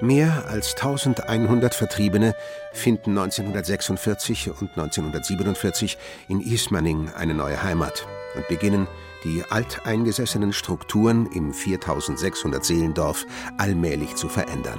Mehr 0.00 0.44
als 0.48 0.74
1100 0.76 1.74
Vertriebene 1.74 2.34
finden 2.72 3.18
1946 3.18 4.48
und 4.48 4.70
1947 4.70 5.98
in 6.28 6.40
Ismaning 6.40 7.10
eine 7.16 7.34
neue 7.34 7.62
Heimat 7.62 8.06
und 8.36 8.46
beginnen, 8.46 8.86
die 9.24 9.42
alteingesessenen 9.50 10.52
Strukturen 10.52 11.26
im 11.34 11.52
4600 11.52 12.64
Seelendorf 12.64 13.26
allmählich 13.58 14.14
zu 14.14 14.28
verändern. 14.28 14.78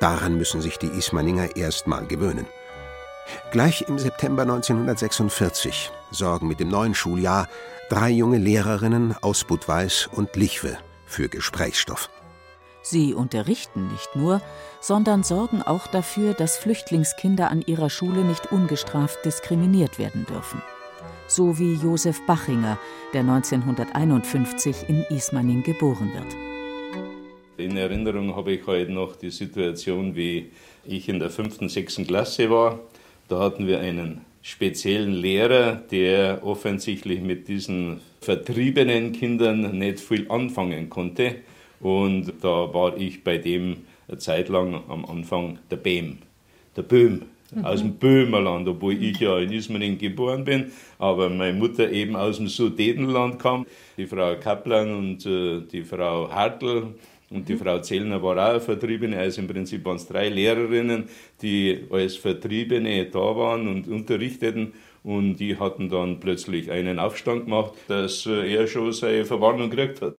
Daran 0.00 0.38
müssen 0.38 0.62
sich 0.62 0.78
die 0.78 0.88
Ismaninger 0.88 1.56
erstmal 1.56 2.06
gewöhnen. 2.06 2.46
Gleich 3.50 3.84
im 3.88 3.98
September 3.98 4.42
1946 4.42 5.90
sorgen 6.10 6.48
mit 6.48 6.60
dem 6.60 6.68
neuen 6.68 6.94
Schuljahr 6.94 7.48
drei 7.88 8.10
junge 8.10 8.38
Lehrerinnen 8.38 9.14
aus 9.20 9.44
Budweis 9.44 10.08
und 10.12 10.34
Lichwe 10.36 10.78
für 11.06 11.28
Gesprächsstoff. 11.28 12.10
Sie 12.82 13.14
unterrichten 13.14 13.88
nicht 13.88 14.14
nur, 14.14 14.42
sondern 14.80 15.22
sorgen 15.22 15.62
auch 15.62 15.86
dafür, 15.86 16.34
dass 16.34 16.58
Flüchtlingskinder 16.58 17.50
an 17.50 17.62
ihrer 17.62 17.88
Schule 17.88 18.24
nicht 18.24 18.52
ungestraft 18.52 19.24
diskriminiert 19.24 19.98
werden 19.98 20.26
dürfen. 20.26 20.60
So 21.26 21.58
wie 21.58 21.74
Josef 21.74 22.20
Bachinger, 22.26 22.78
der 23.14 23.22
1951 23.22 24.88
in 24.88 25.04
Ismaning 25.04 25.62
geboren 25.62 26.12
wird. 26.12 26.36
In 27.56 27.76
Erinnerung 27.76 28.34
habe 28.36 28.52
ich 28.52 28.66
heute 28.66 28.92
noch 28.92 29.16
die 29.16 29.30
Situation, 29.30 30.14
wie 30.14 30.50
ich 30.84 31.08
in 31.08 31.20
der 31.20 31.30
fünften, 31.30 31.68
sechsten 31.68 32.06
Klasse 32.06 32.50
war. 32.50 32.80
Da 33.28 33.40
hatten 33.40 33.66
wir 33.66 33.80
einen 33.80 34.20
speziellen 34.42 35.12
Lehrer, 35.12 35.76
der 35.90 36.44
offensichtlich 36.44 37.20
mit 37.22 37.48
diesen 37.48 38.00
vertriebenen 38.20 39.12
Kindern 39.12 39.78
nicht 39.78 40.00
viel 40.00 40.30
anfangen 40.30 40.90
konnte. 40.90 41.36
Und 41.80 42.32
da 42.42 42.72
war 42.74 42.96
ich 42.96 43.24
bei 43.24 43.38
dem 43.38 43.78
eine 44.06 44.18
Zeit 44.18 44.48
lang 44.50 44.82
am 44.88 45.04
Anfang 45.06 45.58
der 45.70 45.76
Böhm. 45.76 46.18
Der 46.76 46.82
Böhm 46.82 47.22
mhm. 47.54 47.64
aus 47.64 47.80
dem 47.80 47.94
Böhmerland, 47.94 48.68
obwohl 48.68 49.02
ich 49.02 49.18
ja 49.20 49.38
in 49.38 49.52
Ismaning 49.52 49.98
geboren 49.98 50.44
bin, 50.44 50.72
aber 50.98 51.30
meine 51.30 51.56
Mutter 51.56 51.90
eben 51.90 52.16
aus 52.16 52.36
dem 52.36 52.48
Sudetenland 52.48 53.38
kam. 53.38 53.66
Die 53.96 54.06
Frau 54.06 54.36
Kaplan 54.36 54.94
und 54.94 55.24
äh, 55.24 55.60
die 55.60 55.82
Frau 55.82 56.30
Hartl 56.30 56.94
und 57.30 57.48
die. 57.48 57.56
Frau 57.56 57.80
Zellner 57.80 58.22
war 58.22 58.56
auch 58.56 58.60
Vertriebene, 58.60 59.18
also 59.18 59.40
im 59.40 59.48
Prinzip 59.48 59.84
waren 59.84 59.96
es 59.96 60.06
drei 60.06 60.28
Lehrerinnen, 60.28 61.08
die 61.42 61.86
als 61.90 62.16
Vertriebene 62.16 63.06
da 63.06 63.18
waren 63.18 63.68
und 63.68 63.88
unterrichteten. 63.88 64.72
Und 65.02 65.36
die 65.36 65.58
hatten 65.58 65.88
dann 65.90 66.18
plötzlich 66.20 66.70
einen 66.70 66.98
Aufstand 66.98 67.44
gemacht, 67.44 67.74
dass 67.88 68.24
äh, 68.24 68.54
er 68.54 68.66
schon 68.66 68.90
seine 68.92 69.26
Verwarnung 69.26 69.70
gekriegt 69.70 70.00
hat. 70.00 70.14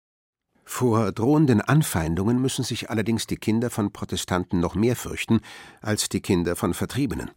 Vor 0.63 1.11
drohenden 1.11 1.61
Anfeindungen 1.61 2.41
müssen 2.41 2.63
sich 2.63 2.89
allerdings 2.89 3.27
die 3.27 3.37
Kinder 3.37 3.69
von 3.69 3.91
Protestanten 3.91 4.59
noch 4.59 4.75
mehr 4.75 4.95
fürchten 4.95 5.41
als 5.81 6.09
die 6.09 6.21
Kinder 6.21 6.55
von 6.55 6.73
Vertriebenen. 6.73 7.31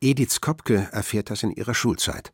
Edith 0.00 0.40
Kopke 0.40 0.88
erfährt 0.92 1.30
das 1.30 1.42
in 1.42 1.50
ihrer 1.50 1.74
Schulzeit. 1.74 2.32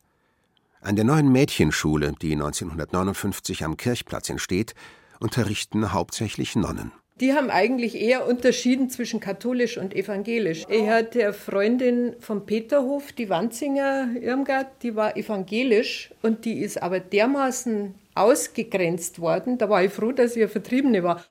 An 0.81 0.95
der 0.95 1.05
neuen 1.05 1.31
Mädchenschule, 1.31 2.13
die 2.21 2.33
1959 2.33 3.63
am 3.63 3.77
Kirchplatz 3.77 4.29
entsteht, 4.29 4.75
unterrichten 5.19 5.93
hauptsächlich 5.93 6.55
Nonnen. 6.55 6.91
Die 7.21 7.33
haben 7.33 7.49
eigentlich 7.49 7.95
eher 7.95 8.27
unterschieden 8.27 8.89
zwischen 8.89 9.21
katholisch 9.21 9.77
und 9.77 9.95
evangelisch. 9.95 10.65
Ich 10.67 10.89
hatte 10.89 11.23
eine 11.23 11.33
Freundin 11.33 12.13
vom 12.19 12.45
Peterhof, 12.45 13.13
die 13.13 13.29
Wanzinger 13.29 14.09
Irmgard, 14.19 14.83
die 14.83 14.97
war 14.97 15.15
evangelisch 15.15 16.13
und 16.21 16.43
die 16.43 16.59
ist 16.59 16.83
aber 16.83 16.99
dermaßen 16.99 17.95
ausgegrenzt 18.15 19.19
worden. 19.19 19.57
Da 19.57 19.69
war 19.69 19.83
ich 19.83 19.93
froh, 19.93 20.11
dass 20.11 20.35
ich 20.35 20.43
eine 20.43 20.49
Vertriebene 20.49 21.03
war. 21.03 21.23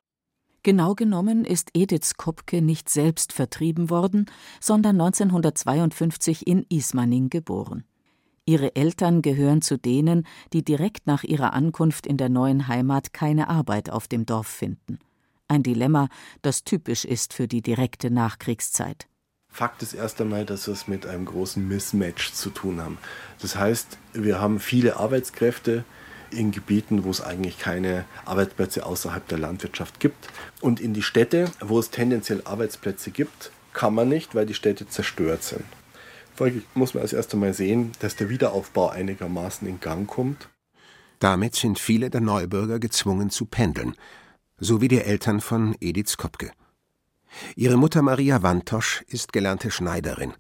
Genau 0.62 0.94
genommen 0.94 1.44
ist 1.44 1.68
Edith 1.74 2.16
Kopke 2.16 2.62
nicht 2.62 2.88
selbst 2.88 3.34
vertrieben 3.34 3.90
worden, 3.90 4.24
sondern 4.60 4.98
1952 4.98 6.46
in 6.46 6.64
Ismaning 6.70 7.28
geboren. 7.28 7.84
Ihre 8.46 8.76
Eltern 8.76 9.22
gehören 9.22 9.62
zu 9.62 9.78
denen, 9.78 10.26
die 10.52 10.62
direkt 10.62 11.06
nach 11.06 11.24
ihrer 11.24 11.54
Ankunft 11.54 12.06
in 12.06 12.18
der 12.18 12.28
neuen 12.28 12.68
Heimat 12.68 13.12
keine 13.12 13.48
Arbeit 13.48 13.88
auf 13.90 14.06
dem 14.06 14.26
Dorf 14.26 14.46
finden. 14.46 14.98
Ein 15.48 15.62
Dilemma, 15.62 16.08
das 16.42 16.64
typisch 16.64 17.04
ist 17.04 17.32
für 17.32 17.48
die 17.48 17.62
direkte 17.62 18.10
Nachkriegszeit. 18.10 19.06
Fakt 19.48 19.82
ist 19.82 19.94
erst 19.94 20.20
einmal, 20.20 20.44
dass 20.44 20.66
wir 20.66 20.74
es 20.74 20.88
mit 20.88 21.06
einem 21.06 21.24
großen 21.24 21.66
Mismatch 21.66 22.32
zu 22.32 22.50
tun 22.50 22.80
haben. 22.80 22.98
Das 23.40 23.56
heißt, 23.56 23.98
wir 24.12 24.40
haben 24.40 24.58
viele 24.58 24.96
Arbeitskräfte, 24.96 25.84
in 26.34 26.50
Gebieten, 26.50 27.04
wo 27.04 27.10
es 27.10 27.20
eigentlich 27.20 27.58
keine 27.58 28.04
Arbeitsplätze 28.24 28.84
außerhalb 28.84 29.26
der 29.28 29.38
Landwirtschaft 29.38 30.00
gibt. 30.00 30.28
Und 30.60 30.80
in 30.80 30.92
die 30.92 31.02
Städte, 31.02 31.50
wo 31.60 31.78
es 31.78 31.90
tendenziell 31.90 32.42
Arbeitsplätze 32.44 33.10
gibt, 33.10 33.52
kann 33.72 33.94
man 33.94 34.08
nicht, 34.08 34.34
weil 34.34 34.46
die 34.46 34.54
Städte 34.54 34.88
zerstört 34.88 35.42
sind. 35.44 35.64
Folglich 36.34 36.64
muss 36.74 36.94
man 36.94 37.02
als 37.02 37.12
erstes 37.12 37.38
Mal 37.38 37.54
sehen, 37.54 37.92
dass 38.00 38.16
der 38.16 38.28
Wiederaufbau 38.28 38.88
einigermaßen 38.88 39.68
in 39.68 39.80
Gang 39.80 40.08
kommt. 40.08 40.48
Damit 41.20 41.54
sind 41.54 41.78
viele 41.78 42.10
der 42.10 42.20
Neubürger 42.20 42.80
gezwungen 42.80 43.30
zu 43.30 43.46
pendeln, 43.46 43.94
so 44.58 44.80
wie 44.80 44.88
die 44.88 45.00
Eltern 45.00 45.40
von 45.40 45.76
Edith 45.80 46.08
Skopke. 46.08 46.50
Ihre 47.56 47.76
Mutter 47.76 48.02
Maria 48.02 48.42
Wantosch 48.42 49.04
ist 49.08 49.32
gelernte 49.32 49.70
Schneiderin. 49.70 50.34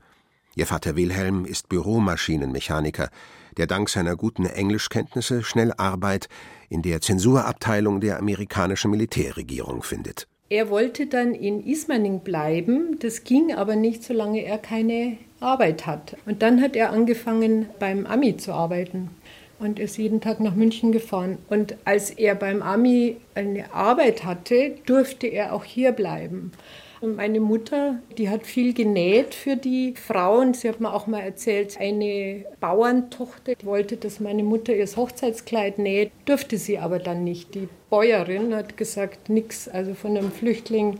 Ihr 0.56 0.66
Vater 0.66 0.96
Wilhelm 0.96 1.44
ist 1.44 1.68
Büromaschinenmechaniker, 1.68 3.10
der 3.56 3.66
dank 3.66 3.88
seiner 3.88 4.16
guten 4.16 4.46
Englischkenntnisse 4.46 5.42
schnell 5.42 5.72
Arbeit 5.76 6.28
in 6.68 6.82
der 6.82 7.00
Zensurabteilung 7.00 8.00
der 8.00 8.18
amerikanischen 8.18 8.90
Militärregierung 8.90 9.82
findet. 9.82 10.28
Er 10.50 10.70
wollte 10.70 11.06
dann 11.06 11.34
in 11.34 11.64
Ismaning 11.64 12.20
bleiben, 12.20 12.98
das 13.00 13.24
ging 13.24 13.54
aber 13.54 13.76
nicht, 13.76 14.04
solange 14.04 14.44
er 14.44 14.58
keine 14.58 15.18
Arbeit 15.44 15.86
hat. 15.86 16.16
Und 16.26 16.42
dann 16.42 16.60
hat 16.60 16.74
er 16.74 16.90
angefangen, 16.90 17.66
beim 17.78 18.06
Ami 18.06 18.36
zu 18.36 18.52
arbeiten 18.52 19.10
und 19.58 19.78
ist 19.78 19.98
jeden 19.98 20.20
Tag 20.20 20.40
nach 20.40 20.54
München 20.54 20.92
gefahren. 20.92 21.38
Und 21.48 21.76
als 21.84 22.10
er 22.10 22.34
beim 22.34 22.62
Ami 22.62 23.18
eine 23.34 23.72
Arbeit 23.72 24.24
hatte, 24.24 24.72
durfte 24.86 25.26
er 25.26 25.52
auch 25.54 25.64
hier 25.64 25.92
bleiben. 25.92 26.52
Und 27.00 27.16
meine 27.16 27.40
Mutter, 27.40 27.98
die 28.16 28.30
hat 28.30 28.46
viel 28.46 28.72
genäht 28.72 29.34
für 29.34 29.56
die 29.56 29.94
Frauen. 29.94 30.54
Sie 30.54 30.68
hat 30.68 30.80
mir 30.80 30.94
auch 30.94 31.06
mal 31.06 31.20
erzählt, 31.20 31.78
eine 31.78 32.46
Bauerntochter 32.60 33.52
wollte, 33.62 33.98
dass 33.98 34.20
meine 34.20 34.42
Mutter 34.42 34.74
ihr 34.74 34.86
Hochzeitskleid 34.86 35.78
näht, 35.78 36.12
durfte 36.24 36.56
sie 36.56 36.78
aber 36.78 36.98
dann 37.00 37.22
nicht. 37.22 37.54
Die 37.54 37.68
Bäuerin 37.90 38.54
hat 38.54 38.78
gesagt, 38.78 39.28
nichts, 39.28 39.68
also 39.68 39.92
von 39.92 40.16
einem 40.16 40.32
Flüchtling, 40.32 40.98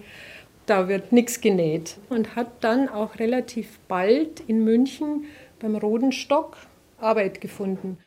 da 0.67 0.89
wird 0.89 1.13
nichts 1.13 1.41
genäht. 1.41 1.99
Und 2.09 2.37
hat 2.37 2.65
dann 2.65 2.89
auch 2.89 3.19
relativ 3.19 3.79
bald 3.89 4.41
in 4.41 4.65
München 4.65 5.25
beim 5.59 5.77
Roden 5.77 6.13
Stock 6.13 6.57
Arbeit 6.99 7.41
gefunden. 7.41 7.99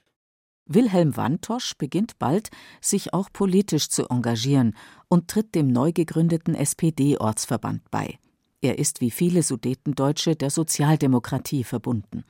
Wilhelm 0.66 1.16
Wantosch 1.16 1.76
beginnt 1.78 2.20
bald, 2.20 2.50
sich 2.82 3.14
auch 3.14 3.30
politisch 3.32 3.90
zu 3.90 4.10
engagieren 4.10 4.76
und 5.08 5.30
tritt 5.30 5.56
dem 5.56 5.68
neu 5.68 5.94
gegründeten 5.94 6.56
SPD-Ortsverband 6.56 7.90
bei. 7.90 8.20
Er 8.62 8.78
ist 8.78 9.00
wie 9.00 9.12
viele 9.12 9.44
Sudetendeutsche 9.44 10.36
der 10.36 10.50
Sozialdemokratie 10.50 11.64
verbunden. 11.64 12.26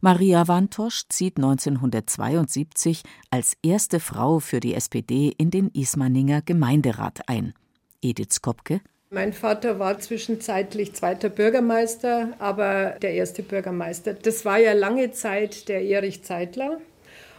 Maria 0.00 0.46
Wantosch 0.46 1.04
zieht 1.08 1.38
1972 1.38 3.02
als 3.30 3.56
erste 3.62 3.98
Frau 3.98 4.38
für 4.38 4.60
die 4.60 4.74
SPD 4.74 5.34
in 5.36 5.50
den 5.50 5.70
Ismaninger 5.70 6.42
Gemeinderat 6.42 7.28
ein. 7.28 7.54
Edith 8.02 8.34
Skopke 8.34 8.82
mein 9.14 9.32
Vater 9.32 9.78
war 9.78 9.98
zwischenzeitlich 9.98 10.92
zweiter 10.92 11.28
Bürgermeister, 11.28 12.34
aber 12.40 12.96
der 13.00 13.12
erste 13.12 13.42
Bürgermeister. 13.42 14.12
Das 14.12 14.44
war 14.44 14.58
ja 14.58 14.72
lange 14.72 15.12
Zeit 15.12 15.68
der 15.68 15.82
Erich 15.82 16.24
Zeitler. 16.24 16.80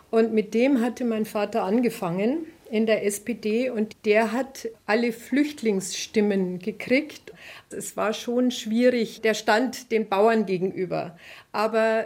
Und 0.10 0.34
mit 0.34 0.54
dem 0.54 0.82
hatte 0.82 1.04
mein 1.04 1.26
Vater 1.26 1.64
angefangen 1.64 2.46
in 2.76 2.86
der 2.86 3.06
SPD 3.06 3.70
und 3.70 3.96
der 4.04 4.34
hat 4.34 4.68
alle 4.86 5.14
Flüchtlingsstimmen 5.14 6.60
gekriegt. 6.60 7.32
Es 7.70 7.96
war 7.96 8.12
schon 8.12 8.52
schwierig, 8.52 9.22
der 9.22 9.34
stand 9.34 9.94
den 9.94 10.10
Bauern 10.10 10.46
gegenüber. 10.46 11.18
Aber 11.54 12.04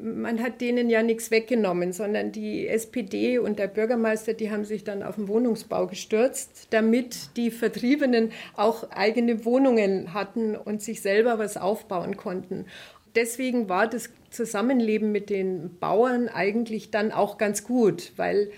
man 0.00 0.40
hat 0.40 0.60
denen 0.60 0.88
ja 0.88 1.02
nichts 1.02 1.32
weggenommen, 1.32 1.92
sondern 1.92 2.30
die 2.30 2.68
SPD 2.68 3.38
und 3.38 3.58
der 3.58 3.66
Bürgermeister, 3.66 4.32
die 4.32 4.52
haben 4.52 4.64
sich 4.64 4.84
dann 4.84 5.02
auf 5.02 5.16
den 5.16 5.26
Wohnungsbau 5.26 5.88
gestürzt, 5.88 6.68
damit 6.70 7.36
die 7.36 7.50
Vertriebenen 7.50 8.30
auch 8.54 8.92
eigene 8.92 9.44
Wohnungen 9.44 10.14
hatten 10.14 10.54
und 10.54 10.82
sich 10.82 11.02
selber 11.02 11.40
was 11.40 11.56
aufbauen 11.56 12.16
konnten 12.16 12.66
deswegen 13.14 13.68
war 13.68 13.86
das 13.86 14.08
Zusammenleben 14.30 15.12
mit 15.12 15.28
den 15.28 15.76
Bauern 15.78 16.30
eigentlich 16.30 16.90
dann 16.90 17.12
auch 17.12 17.36
ganz 17.36 17.64
gut, 17.64 18.12
weil 18.16 18.50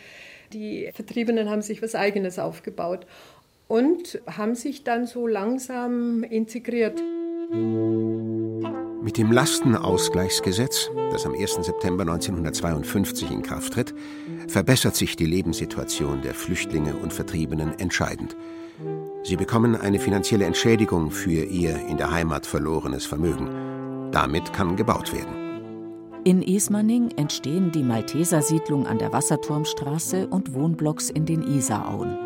die 0.54 0.90
Vertriebenen 0.94 1.50
haben 1.50 1.62
sich 1.62 1.82
was 1.82 1.94
eigenes 1.94 2.38
aufgebaut 2.38 3.06
und 3.68 4.20
haben 4.26 4.54
sich 4.54 4.84
dann 4.84 5.06
so 5.06 5.26
langsam 5.26 6.22
integriert. 6.22 7.02
Mit 9.02 9.18
dem 9.18 9.32
Lastenausgleichsgesetz, 9.32 10.90
das 11.10 11.26
am 11.26 11.34
1. 11.34 11.58
September 11.60 12.02
1952 12.02 13.30
in 13.30 13.42
Kraft 13.42 13.74
tritt, 13.74 13.94
verbessert 14.48 14.96
sich 14.96 15.16
die 15.16 15.26
Lebenssituation 15.26 16.22
der 16.22 16.34
Flüchtlinge 16.34 16.96
und 16.96 17.12
Vertriebenen 17.12 17.78
entscheidend. 17.78 18.36
Sie 19.22 19.36
bekommen 19.36 19.76
eine 19.76 19.98
finanzielle 19.98 20.44
Entschädigung 20.44 21.10
für 21.10 21.44
ihr 21.44 21.86
in 21.86 21.96
der 21.96 22.10
Heimat 22.10 22.46
verlorenes 22.46 23.06
Vermögen. 23.06 24.10
Damit 24.10 24.52
kann 24.52 24.76
gebaut 24.76 25.12
werden. 25.12 25.43
In 26.26 26.40
Ismaning 26.40 27.10
entstehen 27.18 27.70
die 27.70 27.82
Maltesersiedlung 27.82 28.86
an 28.86 28.98
der 28.98 29.12
Wasserturmstraße 29.12 30.26
und 30.26 30.54
Wohnblocks 30.54 31.10
in 31.10 31.26
den 31.26 31.42
Isarauen. 31.42 32.16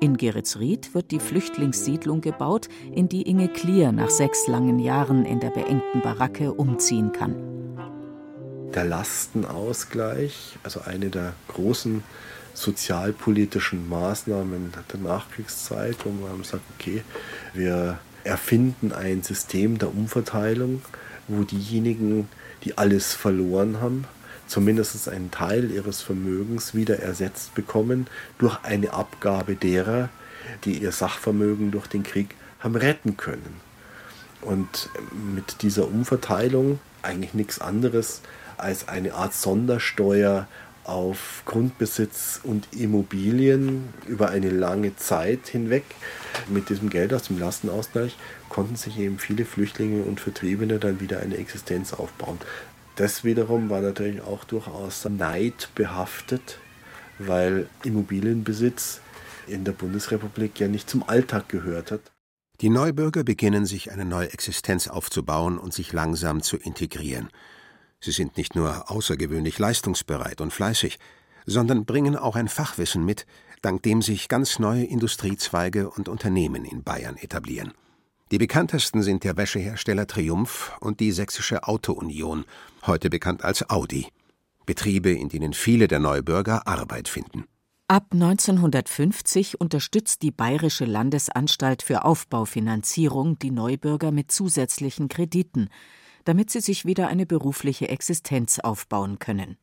In 0.00 0.18
Geretsried 0.18 0.92
wird 0.92 1.10
die 1.10 1.18
Flüchtlingssiedlung 1.18 2.20
gebaut, 2.20 2.68
in 2.94 3.08
die 3.08 3.22
Inge 3.22 3.48
Klier 3.48 3.90
nach 3.90 4.10
sechs 4.10 4.48
langen 4.48 4.78
Jahren 4.78 5.24
in 5.24 5.40
der 5.40 5.48
beengten 5.48 6.02
Baracke 6.02 6.52
umziehen 6.52 7.12
kann. 7.12 7.36
Der 8.74 8.84
Lastenausgleich, 8.84 10.58
also 10.62 10.82
eine 10.82 11.08
der 11.08 11.32
großen 11.48 12.04
sozialpolitischen 12.52 13.88
Maßnahmen 13.88 14.74
der 14.92 15.00
Nachkriegszeit, 15.00 15.96
wo 16.04 16.10
man 16.10 16.44
sagt, 16.44 16.64
okay, 16.78 17.02
wir 17.54 17.98
erfinden 18.24 18.92
ein 18.92 19.22
System 19.22 19.78
der 19.78 19.88
Umverteilung, 19.88 20.82
wo 21.28 21.44
diejenigen, 21.44 22.28
die 22.64 22.78
alles 22.78 23.14
verloren 23.14 23.80
haben, 23.80 24.04
zumindest 24.46 25.08
einen 25.08 25.30
Teil 25.30 25.70
ihres 25.70 26.00
Vermögens 26.00 26.74
wieder 26.74 27.00
ersetzt 27.00 27.54
bekommen 27.54 28.06
durch 28.38 28.58
eine 28.62 28.92
Abgabe 28.92 29.54
derer, 29.54 30.08
die 30.64 30.78
ihr 30.78 30.92
Sachvermögen 30.92 31.70
durch 31.70 31.86
den 31.86 32.02
Krieg 32.02 32.34
haben 32.60 32.76
retten 32.76 33.16
können. 33.16 33.60
Und 34.40 34.88
mit 35.34 35.62
dieser 35.62 35.86
Umverteilung 35.86 36.78
eigentlich 37.02 37.34
nichts 37.34 37.60
anderes 37.60 38.22
als 38.56 38.88
eine 38.88 39.14
Art 39.14 39.34
Sondersteuer 39.34 40.46
auf 40.88 41.42
Grundbesitz 41.44 42.40
und 42.42 42.68
Immobilien 42.74 43.88
über 44.06 44.30
eine 44.30 44.50
lange 44.50 44.96
Zeit 44.96 45.48
hinweg. 45.48 45.84
Mit 46.48 46.70
diesem 46.70 46.88
Geld 46.88 47.12
aus 47.12 47.24
dem 47.24 47.38
Lastenausgleich 47.38 48.16
konnten 48.48 48.76
sich 48.76 48.98
eben 48.98 49.18
viele 49.18 49.44
Flüchtlinge 49.44 50.02
und 50.02 50.20
Vertriebene 50.20 50.78
dann 50.78 51.00
wieder 51.00 51.20
eine 51.20 51.36
Existenz 51.36 51.92
aufbauen. 51.92 52.38
Das 52.96 53.22
wiederum 53.22 53.70
war 53.70 53.80
natürlich 53.80 54.22
auch 54.22 54.44
durchaus 54.44 55.04
Neid 55.04 55.68
behaftet, 55.74 56.58
weil 57.18 57.68
Immobilienbesitz 57.84 59.00
in 59.46 59.64
der 59.64 59.72
Bundesrepublik 59.72 60.58
ja 60.58 60.68
nicht 60.68 60.88
zum 60.90 61.08
Alltag 61.08 61.48
gehört 61.48 61.92
hat. 61.92 62.00
Die 62.60 62.70
Neubürger 62.70 63.22
beginnen 63.22 63.66
sich 63.66 63.92
eine 63.92 64.04
neue 64.04 64.32
Existenz 64.32 64.88
aufzubauen 64.88 65.58
und 65.58 65.72
sich 65.72 65.92
langsam 65.92 66.42
zu 66.42 66.56
integrieren. 66.56 67.28
Sie 68.00 68.12
sind 68.12 68.36
nicht 68.36 68.54
nur 68.54 68.90
außergewöhnlich 68.90 69.58
leistungsbereit 69.58 70.40
und 70.40 70.52
fleißig, 70.52 70.98
sondern 71.46 71.84
bringen 71.84 72.16
auch 72.16 72.36
ein 72.36 72.48
Fachwissen 72.48 73.04
mit, 73.04 73.26
dank 73.62 73.82
dem 73.82 74.02
sich 74.02 74.28
ganz 74.28 74.58
neue 74.58 74.84
Industriezweige 74.84 75.90
und 75.90 76.08
Unternehmen 76.08 76.64
in 76.64 76.82
Bayern 76.82 77.16
etablieren. 77.16 77.72
Die 78.30 78.38
bekanntesten 78.38 79.02
sind 79.02 79.24
der 79.24 79.36
Wäschehersteller 79.36 80.06
Triumph 80.06 80.76
und 80.80 81.00
die 81.00 81.12
Sächsische 81.12 81.64
Auto-Union, 81.66 82.44
heute 82.86 83.08
bekannt 83.08 83.42
als 83.42 83.68
Audi. 83.70 84.06
Betriebe, 84.66 85.10
in 85.10 85.30
denen 85.30 85.54
viele 85.54 85.88
der 85.88 85.98
Neubürger 85.98 86.66
Arbeit 86.66 87.08
finden. 87.08 87.46
Ab 87.90 88.08
1950 88.12 89.58
unterstützt 89.58 90.20
die 90.20 90.30
Bayerische 90.30 90.84
Landesanstalt 90.84 91.82
für 91.82 92.04
Aufbaufinanzierung 92.04 93.38
die 93.38 93.50
Neubürger 93.50 94.12
mit 94.12 94.30
zusätzlichen 94.30 95.08
Krediten, 95.08 95.70
damit 96.28 96.50
sie 96.50 96.60
sich 96.60 96.84
wieder 96.84 97.08
eine 97.08 97.24
berufliche 97.24 97.88
Existenz 97.88 98.58
aufbauen 98.58 99.18
können. 99.18 99.56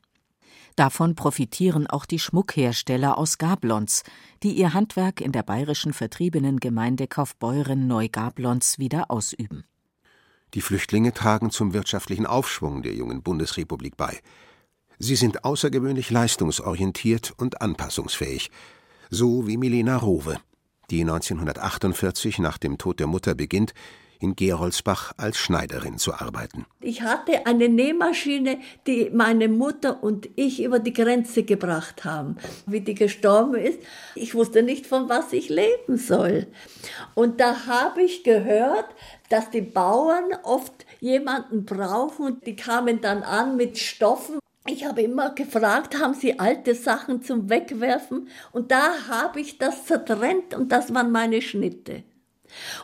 Davon 0.74 1.14
profitieren 1.14 1.86
auch 1.86 2.04
die 2.04 2.18
Schmuckhersteller 2.18 3.18
aus 3.18 3.38
Gablons, 3.38 4.02
die 4.42 4.50
ihr 4.54 4.74
Handwerk 4.74 5.20
in 5.20 5.30
der 5.30 5.44
bayerischen 5.44 5.92
vertriebenen 5.92 6.58
Gemeinde 6.58 7.06
Kaufbeuren 7.06 7.86
Neugablons 7.86 8.80
wieder 8.80 9.12
ausüben. 9.12 9.62
Die 10.54 10.60
Flüchtlinge 10.60 11.12
tragen 11.12 11.52
zum 11.52 11.72
wirtschaftlichen 11.72 12.26
Aufschwung 12.26 12.82
der 12.82 12.94
jungen 12.94 13.22
Bundesrepublik 13.22 13.96
bei. 13.96 14.18
Sie 14.98 15.14
sind 15.14 15.44
außergewöhnlich 15.44 16.10
leistungsorientiert 16.10 17.32
und 17.36 17.62
anpassungsfähig, 17.62 18.50
so 19.08 19.46
wie 19.46 19.56
Milena 19.56 19.98
Rowe, 19.98 20.40
die 20.90 21.02
1948 21.02 22.40
nach 22.40 22.58
dem 22.58 22.76
Tod 22.76 22.98
der 22.98 23.06
Mutter 23.06 23.36
beginnt, 23.36 23.72
in 24.20 24.36
Geroldsbach 24.36 25.12
als 25.16 25.38
Schneiderin 25.38 25.98
zu 25.98 26.14
arbeiten. 26.14 26.66
Ich 26.80 27.02
hatte 27.02 27.46
eine 27.46 27.68
Nähmaschine, 27.68 28.58
die 28.86 29.10
meine 29.10 29.48
Mutter 29.48 30.02
und 30.02 30.28
ich 30.36 30.62
über 30.62 30.78
die 30.78 30.92
Grenze 30.92 31.42
gebracht 31.42 32.04
haben. 32.04 32.36
Wie 32.66 32.80
die 32.80 32.94
gestorben 32.94 33.54
ist, 33.54 33.78
ich 34.14 34.34
wusste 34.34 34.62
nicht, 34.62 34.86
von 34.86 35.08
was 35.08 35.32
ich 35.32 35.48
leben 35.48 35.96
soll. 35.96 36.46
Und 37.14 37.40
da 37.40 37.66
habe 37.66 38.02
ich 38.02 38.24
gehört, 38.24 38.86
dass 39.28 39.50
die 39.50 39.62
Bauern 39.62 40.24
oft 40.42 40.86
jemanden 41.00 41.64
brauchen 41.64 42.26
und 42.26 42.46
die 42.46 42.56
kamen 42.56 43.00
dann 43.00 43.22
an 43.22 43.56
mit 43.56 43.78
Stoffen. 43.78 44.38
Ich 44.68 44.84
habe 44.84 45.02
immer 45.02 45.30
gefragt, 45.30 46.00
haben 46.00 46.14
Sie 46.14 46.38
alte 46.40 46.74
Sachen 46.74 47.22
zum 47.22 47.48
Wegwerfen? 47.48 48.28
Und 48.52 48.72
da 48.72 49.08
habe 49.08 49.40
ich 49.40 49.58
das 49.58 49.86
zertrennt 49.86 50.54
und 50.54 50.72
das 50.72 50.92
waren 50.92 51.12
meine 51.12 51.40
Schnitte. 51.40 52.02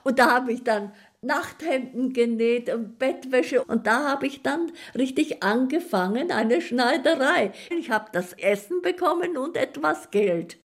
Und 0.04 0.18
da 0.18 0.30
habe 0.30 0.52
ich 0.52 0.62
dann 0.62 0.92
Nachthemden 1.22 2.12
genäht 2.12 2.68
und 2.68 2.98
Bettwäsche 2.98 3.64
und 3.64 3.86
da 3.86 4.08
habe 4.08 4.26
ich 4.26 4.42
dann 4.42 4.72
richtig 4.96 5.42
angefangen, 5.42 6.32
eine 6.32 6.60
Schneiderei. 6.60 7.52
Ich 7.70 7.90
habe 7.90 8.10
das 8.12 8.32
Essen 8.32 8.82
bekommen 8.82 9.36
und 9.36 9.56
etwas 9.56 10.10
Geld. 10.10 10.58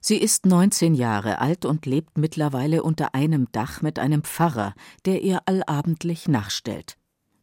Sie 0.00 0.16
ist 0.18 0.46
19 0.46 0.94
Jahre 0.94 1.38
alt 1.38 1.64
und 1.64 1.86
lebt 1.86 2.18
mittlerweile 2.18 2.82
unter 2.82 3.14
einem 3.14 3.48
Dach 3.52 3.82
mit 3.82 3.98
einem 3.98 4.22
Pfarrer, 4.22 4.74
der 5.04 5.22
ihr 5.22 5.42
allabendlich 5.46 6.28
nachstellt. 6.28 6.96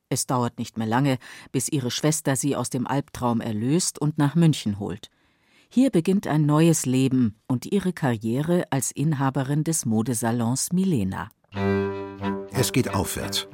Es 0.10 0.28
dauert 0.28 0.60
nicht 0.60 0.78
mehr 0.78 0.88
lange, 0.88 1.18
bis 1.52 1.70
ihre 1.70 1.90
Schwester 1.90 2.36
sie 2.36 2.56
aus 2.56 2.70
dem 2.70 2.86
Albtraum 2.86 3.40
erlöst 3.40 4.00
und 4.00 4.18
nach 4.18 4.36
München 4.36 4.78
holt. 4.78 5.10
Hier 5.70 5.90
beginnt 5.90 6.28
ein 6.28 6.46
neues 6.46 6.86
Leben 6.86 7.40
und 7.48 7.66
ihre 7.66 7.94
Karriere 7.94 8.66
als 8.72 8.92
Inhaberin 8.92 9.64
des 9.64 9.86
Modesalons 9.86 10.74
Milena. 10.74 11.30
Es 12.62 12.71
geht 12.74 12.93
aufwärts. 12.93 13.47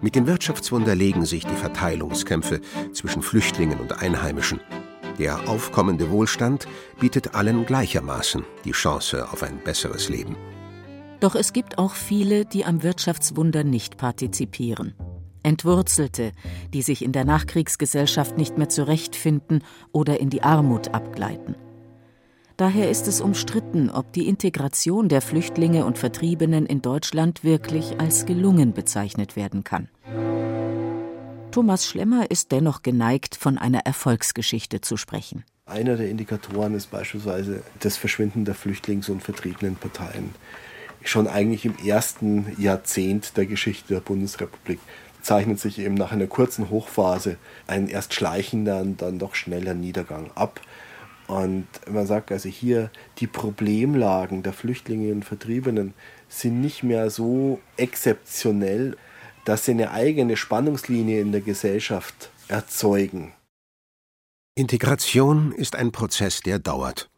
Mit 0.00 0.14
dem 0.14 0.26
Wirtschaftswunder 0.26 0.94
legen 0.94 1.26
sich 1.26 1.44
die 1.44 1.54
Verteilungskämpfe 1.56 2.62
zwischen 2.94 3.20
Flüchtlingen 3.20 3.78
und 3.80 4.00
Einheimischen. 4.00 4.62
Der 5.18 5.46
aufkommende 5.46 6.10
Wohlstand 6.10 6.66
bietet 6.98 7.34
allen 7.34 7.66
gleichermaßen 7.66 8.46
die 8.64 8.72
Chance 8.72 9.30
auf 9.30 9.42
ein 9.42 9.58
besseres 9.62 10.08
Leben. 10.08 10.36
Doch 11.20 11.34
es 11.34 11.52
gibt 11.52 11.76
auch 11.76 11.92
viele, 11.92 12.46
die 12.46 12.64
am 12.64 12.82
Wirtschaftswunder 12.82 13.62
nicht 13.62 13.98
partizipieren. 13.98 14.94
Entwurzelte, 15.42 16.32
die 16.72 16.80
sich 16.80 17.04
in 17.04 17.12
der 17.12 17.26
Nachkriegsgesellschaft 17.26 18.38
nicht 18.38 18.56
mehr 18.56 18.70
zurechtfinden 18.70 19.64
oder 19.92 20.18
in 20.18 20.30
die 20.30 20.42
Armut 20.42 20.94
abgleiten. 20.94 21.56
Daher 22.56 22.88
ist 22.88 23.06
es 23.06 23.20
umstritten, 23.20 23.90
ob 23.90 24.14
die 24.14 24.26
Integration 24.26 25.10
der 25.10 25.20
Flüchtlinge 25.20 25.84
und 25.84 25.98
Vertriebenen 25.98 26.64
in 26.64 26.80
Deutschland 26.80 27.44
wirklich 27.44 28.00
als 28.00 28.24
gelungen 28.24 28.72
bezeichnet 28.72 29.36
werden 29.36 29.62
kann. 29.62 29.90
Thomas 31.50 31.86
Schlemmer 31.86 32.30
ist 32.30 32.52
dennoch 32.52 32.82
geneigt, 32.82 33.36
von 33.36 33.58
einer 33.58 33.80
Erfolgsgeschichte 33.80 34.80
zu 34.80 34.96
sprechen. 34.96 35.44
Einer 35.66 35.96
der 35.96 36.08
Indikatoren 36.08 36.74
ist 36.74 36.90
beispielsweise 36.90 37.62
das 37.80 37.98
Verschwinden 37.98 38.46
der 38.46 38.54
Flüchtlings- 38.54 39.10
und 39.10 39.22
Vertriebenenparteien. 39.22 40.34
Schon 41.02 41.26
eigentlich 41.26 41.66
im 41.66 41.74
ersten 41.84 42.56
Jahrzehnt 42.58 43.36
der 43.36 43.44
Geschichte 43.44 43.92
der 43.92 44.00
Bundesrepublik 44.00 44.80
zeichnet 45.20 45.60
sich 45.60 45.78
eben 45.78 45.94
nach 45.94 46.12
einer 46.12 46.26
kurzen 46.26 46.70
Hochphase 46.70 47.36
ein 47.66 47.88
erst 47.88 48.14
schleichender 48.14 48.80
und 48.80 49.02
dann 49.02 49.18
doch 49.18 49.34
schneller 49.34 49.74
Niedergang 49.74 50.30
ab. 50.36 50.60
Und 51.26 51.66
man 51.90 52.06
sagt 52.06 52.30
also 52.30 52.48
hier, 52.48 52.90
die 53.18 53.26
Problemlagen 53.26 54.42
der 54.42 54.52
Flüchtlinge 54.52 55.12
und 55.12 55.24
Vertriebenen 55.24 55.94
sind 56.28 56.60
nicht 56.60 56.82
mehr 56.82 57.10
so 57.10 57.60
exzeptionell, 57.76 58.96
dass 59.44 59.64
sie 59.64 59.72
eine 59.72 59.90
eigene 59.90 60.36
Spannungslinie 60.36 61.20
in 61.20 61.32
der 61.32 61.40
Gesellschaft 61.40 62.30
erzeugen. 62.48 63.32
Integration 64.54 65.52
ist 65.52 65.76
ein 65.76 65.92
Prozess, 65.92 66.40
der 66.40 66.58
dauert. 66.58 67.10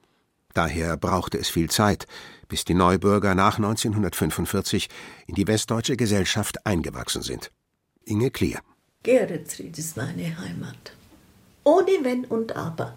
Daher 0.55 0.97
brauchte 0.97 1.38
es 1.38 1.49
viel 1.49 1.71
Zeit, 1.71 2.07
bis 2.49 2.64
die 2.64 2.75
Neubürger 2.75 3.35
nach 3.35 3.59
1945 3.59 4.88
in 5.27 5.35
die 5.35 5.47
westdeutsche 5.47 5.97
Gesellschaft 5.97 6.66
eingewachsen 6.66 7.23
sind. 7.23 7.53
Inge 8.05 8.31
Klier. 8.31 8.61
Geretsried 9.03 9.79
ist 9.79 9.97
meine 9.97 10.37
Heimat. 10.38 10.92
Ohne 11.62 11.99
Wenn 12.03 12.25
und 12.25 12.57
Aber. 12.57 12.97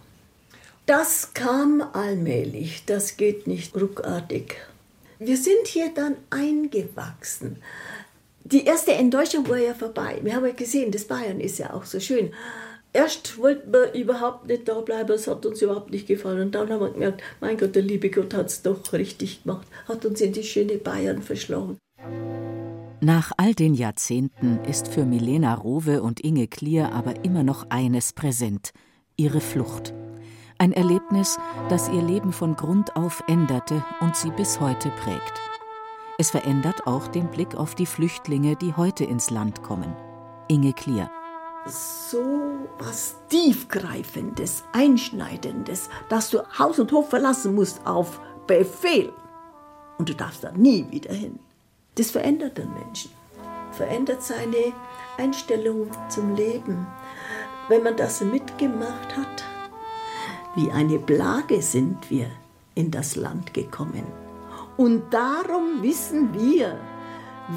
Das 0.85 1.33
kam 1.33 1.81
allmählich, 1.93 2.83
das 2.85 3.17
geht 3.17 3.47
nicht 3.47 3.75
ruckartig. 3.79 4.55
Wir 5.19 5.37
sind 5.37 5.67
hier 5.67 5.91
dann 5.93 6.15
eingewachsen. 6.31 7.57
Die 8.43 8.65
erste 8.65 8.93
Enttäuschung 8.93 9.47
war 9.47 9.59
ja 9.59 9.75
vorbei. 9.75 10.19
Wir 10.23 10.35
haben 10.35 10.45
ja 10.45 10.53
gesehen, 10.53 10.91
das 10.91 11.05
Bayern 11.05 11.39
ist 11.39 11.59
ja 11.59 11.73
auch 11.73 11.85
so 11.85 11.99
schön. 11.99 12.31
Erst 12.93 13.37
wollten 13.37 13.71
wir 13.71 13.93
überhaupt 13.93 14.47
nicht 14.47 14.67
da 14.67 14.81
bleiben, 14.81 15.11
es 15.13 15.27
hat 15.27 15.45
uns 15.45 15.61
überhaupt 15.61 15.91
nicht 15.91 16.07
gefallen. 16.07 16.41
Und 16.41 16.55
dann 16.55 16.69
haben 16.69 16.81
wir 16.81 16.89
gemerkt, 16.89 17.21
mein 17.39 17.57
Gott, 17.57 17.75
der 17.75 17.83
liebe 17.83 18.09
Gott 18.09 18.33
hat 18.33 18.47
es 18.47 18.63
doch 18.63 18.91
richtig 18.91 19.43
gemacht, 19.43 19.67
hat 19.87 20.05
uns 20.05 20.19
in 20.19 20.33
die 20.33 20.43
schöne 20.43 20.77
Bayern 20.77 21.21
verschlagen. 21.21 21.77
Nach 22.99 23.31
all 23.37 23.53
den 23.53 23.75
Jahrzehnten 23.75 24.59
ist 24.65 24.87
für 24.87 25.05
Milena 25.05 25.53
Rowe 25.53 26.01
und 26.01 26.19
Inge 26.19 26.47
Klier 26.47 26.91
aber 26.91 27.23
immer 27.23 27.43
noch 27.43 27.69
eines 27.69 28.11
präsent: 28.13 28.71
ihre 29.15 29.39
Flucht. 29.39 29.93
Ein 30.61 30.73
Erlebnis, 30.73 31.39
das 31.69 31.89
ihr 31.89 32.03
Leben 32.03 32.31
von 32.31 32.55
Grund 32.55 32.95
auf 32.95 33.23
änderte 33.25 33.83
und 33.99 34.15
sie 34.15 34.29
bis 34.29 34.59
heute 34.59 34.91
prägt. 35.03 35.41
Es 36.19 36.29
verändert 36.29 36.85
auch 36.85 37.07
den 37.07 37.31
Blick 37.31 37.55
auf 37.55 37.73
die 37.73 37.87
Flüchtlinge, 37.87 38.55
die 38.55 38.75
heute 38.75 39.03
ins 39.03 39.31
Land 39.31 39.63
kommen. 39.63 39.91
Inge 40.49 40.73
Klier. 40.73 41.09
So 41.65 42.21
was 42.77 43.15
tiefgreifendes, 43.29 44.63
einschneidendes, 44.71 45.89
dass 46.09 46.29
du 46.29 46.43
Haus 46.59 46.77
und 46.77 46.91
Hof 46.91 47.09
verlassen 47.09 47.55
musst 47.55 47.83
auf 47.87 48.21
Befehl. 48.45 49.11
Und 49.97 50.09
du 50.09 50.13
darfst 50.13 50.43
da 50.43 50.51
nie 50.51 50.85
wieder 50.91 51.11
hin. 51.11 51.39
Das 51.95 52.11
verändert 52.11 52.59
den 52.59 52.71
Menschen, 52.71 53.09
verändert 53.71 54.21
seine 54.21 54.73
Einstellung 55.17 55.89
zum 56.07 56.35
Leben. 56.35 56.85
Wenn 57.67 57.81
man 57.81 57.97
das 57.97 58.21
mitgemacht 58.21 59.17
hat, 59.17 59.43
wie 60.55 60.71
eine 60.71 60.99
Plage 60.99 61.61
sind 61.61 62.09
wir 62.09 62.27
in 62.75 62.91
das 62.91 63.15
Land 63.15 63.53
gekommen. 63.53 64.03
Und 64.77 65.13
darum 65.13 65.81
wissen 65.81 66.33
wir, 66.33 66.77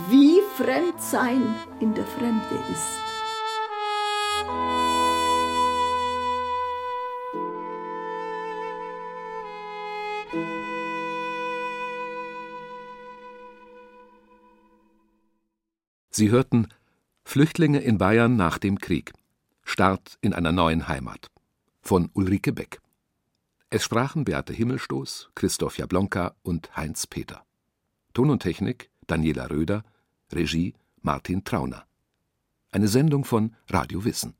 wie 0.09 0.41
Fremdsein 0.57 1.43
in 1.81 1.95
der 1.95 2.05
Fremde 2.05 2.59
ist. 2.73 3.01
Sie 16.11 16.31
hörten 16.31 16.69
Flüchtlinge 17.25 17.81
in 17.81 17.99
Bayern 17.99 18.37
nach 18.37 18.59
dem 18.59 18.79
Krieg. 18.79 19.13
Start 19.65 20.19
in 20.21 20.33
einer 20.33 20.53
neuen 20.53 20.87
Heimat 20.87 21.31
von 21.83 22.09
Ulrike 22.15 22.53
Beck. 22.53 22.84
Es 23.77 23.83
sprachen 23.83 24.25
Beate 24.25 24.53
Himmelstoß, 24.53 25.31
Christoph 25.35 25.79
Jablonka 25.79 26.37
und 26.45 26.77
Heinz 26.77 27.09
Peter. 27.09 27.45
Ton 28.13 28.31
und 28.31 28.41
Technik 28.41 28.89
Daniela 29.09 29.51
Röder, 29.51 29.83
Regie 30.31 30.75
Martin 31.03 31.43
Trauner. 31.43 31.85
Eine 32.71 32.87
Sendung 32.87 33.25
von 33.25 33.57
Radio 33.69 34.05
Wissen. 34.05 34.37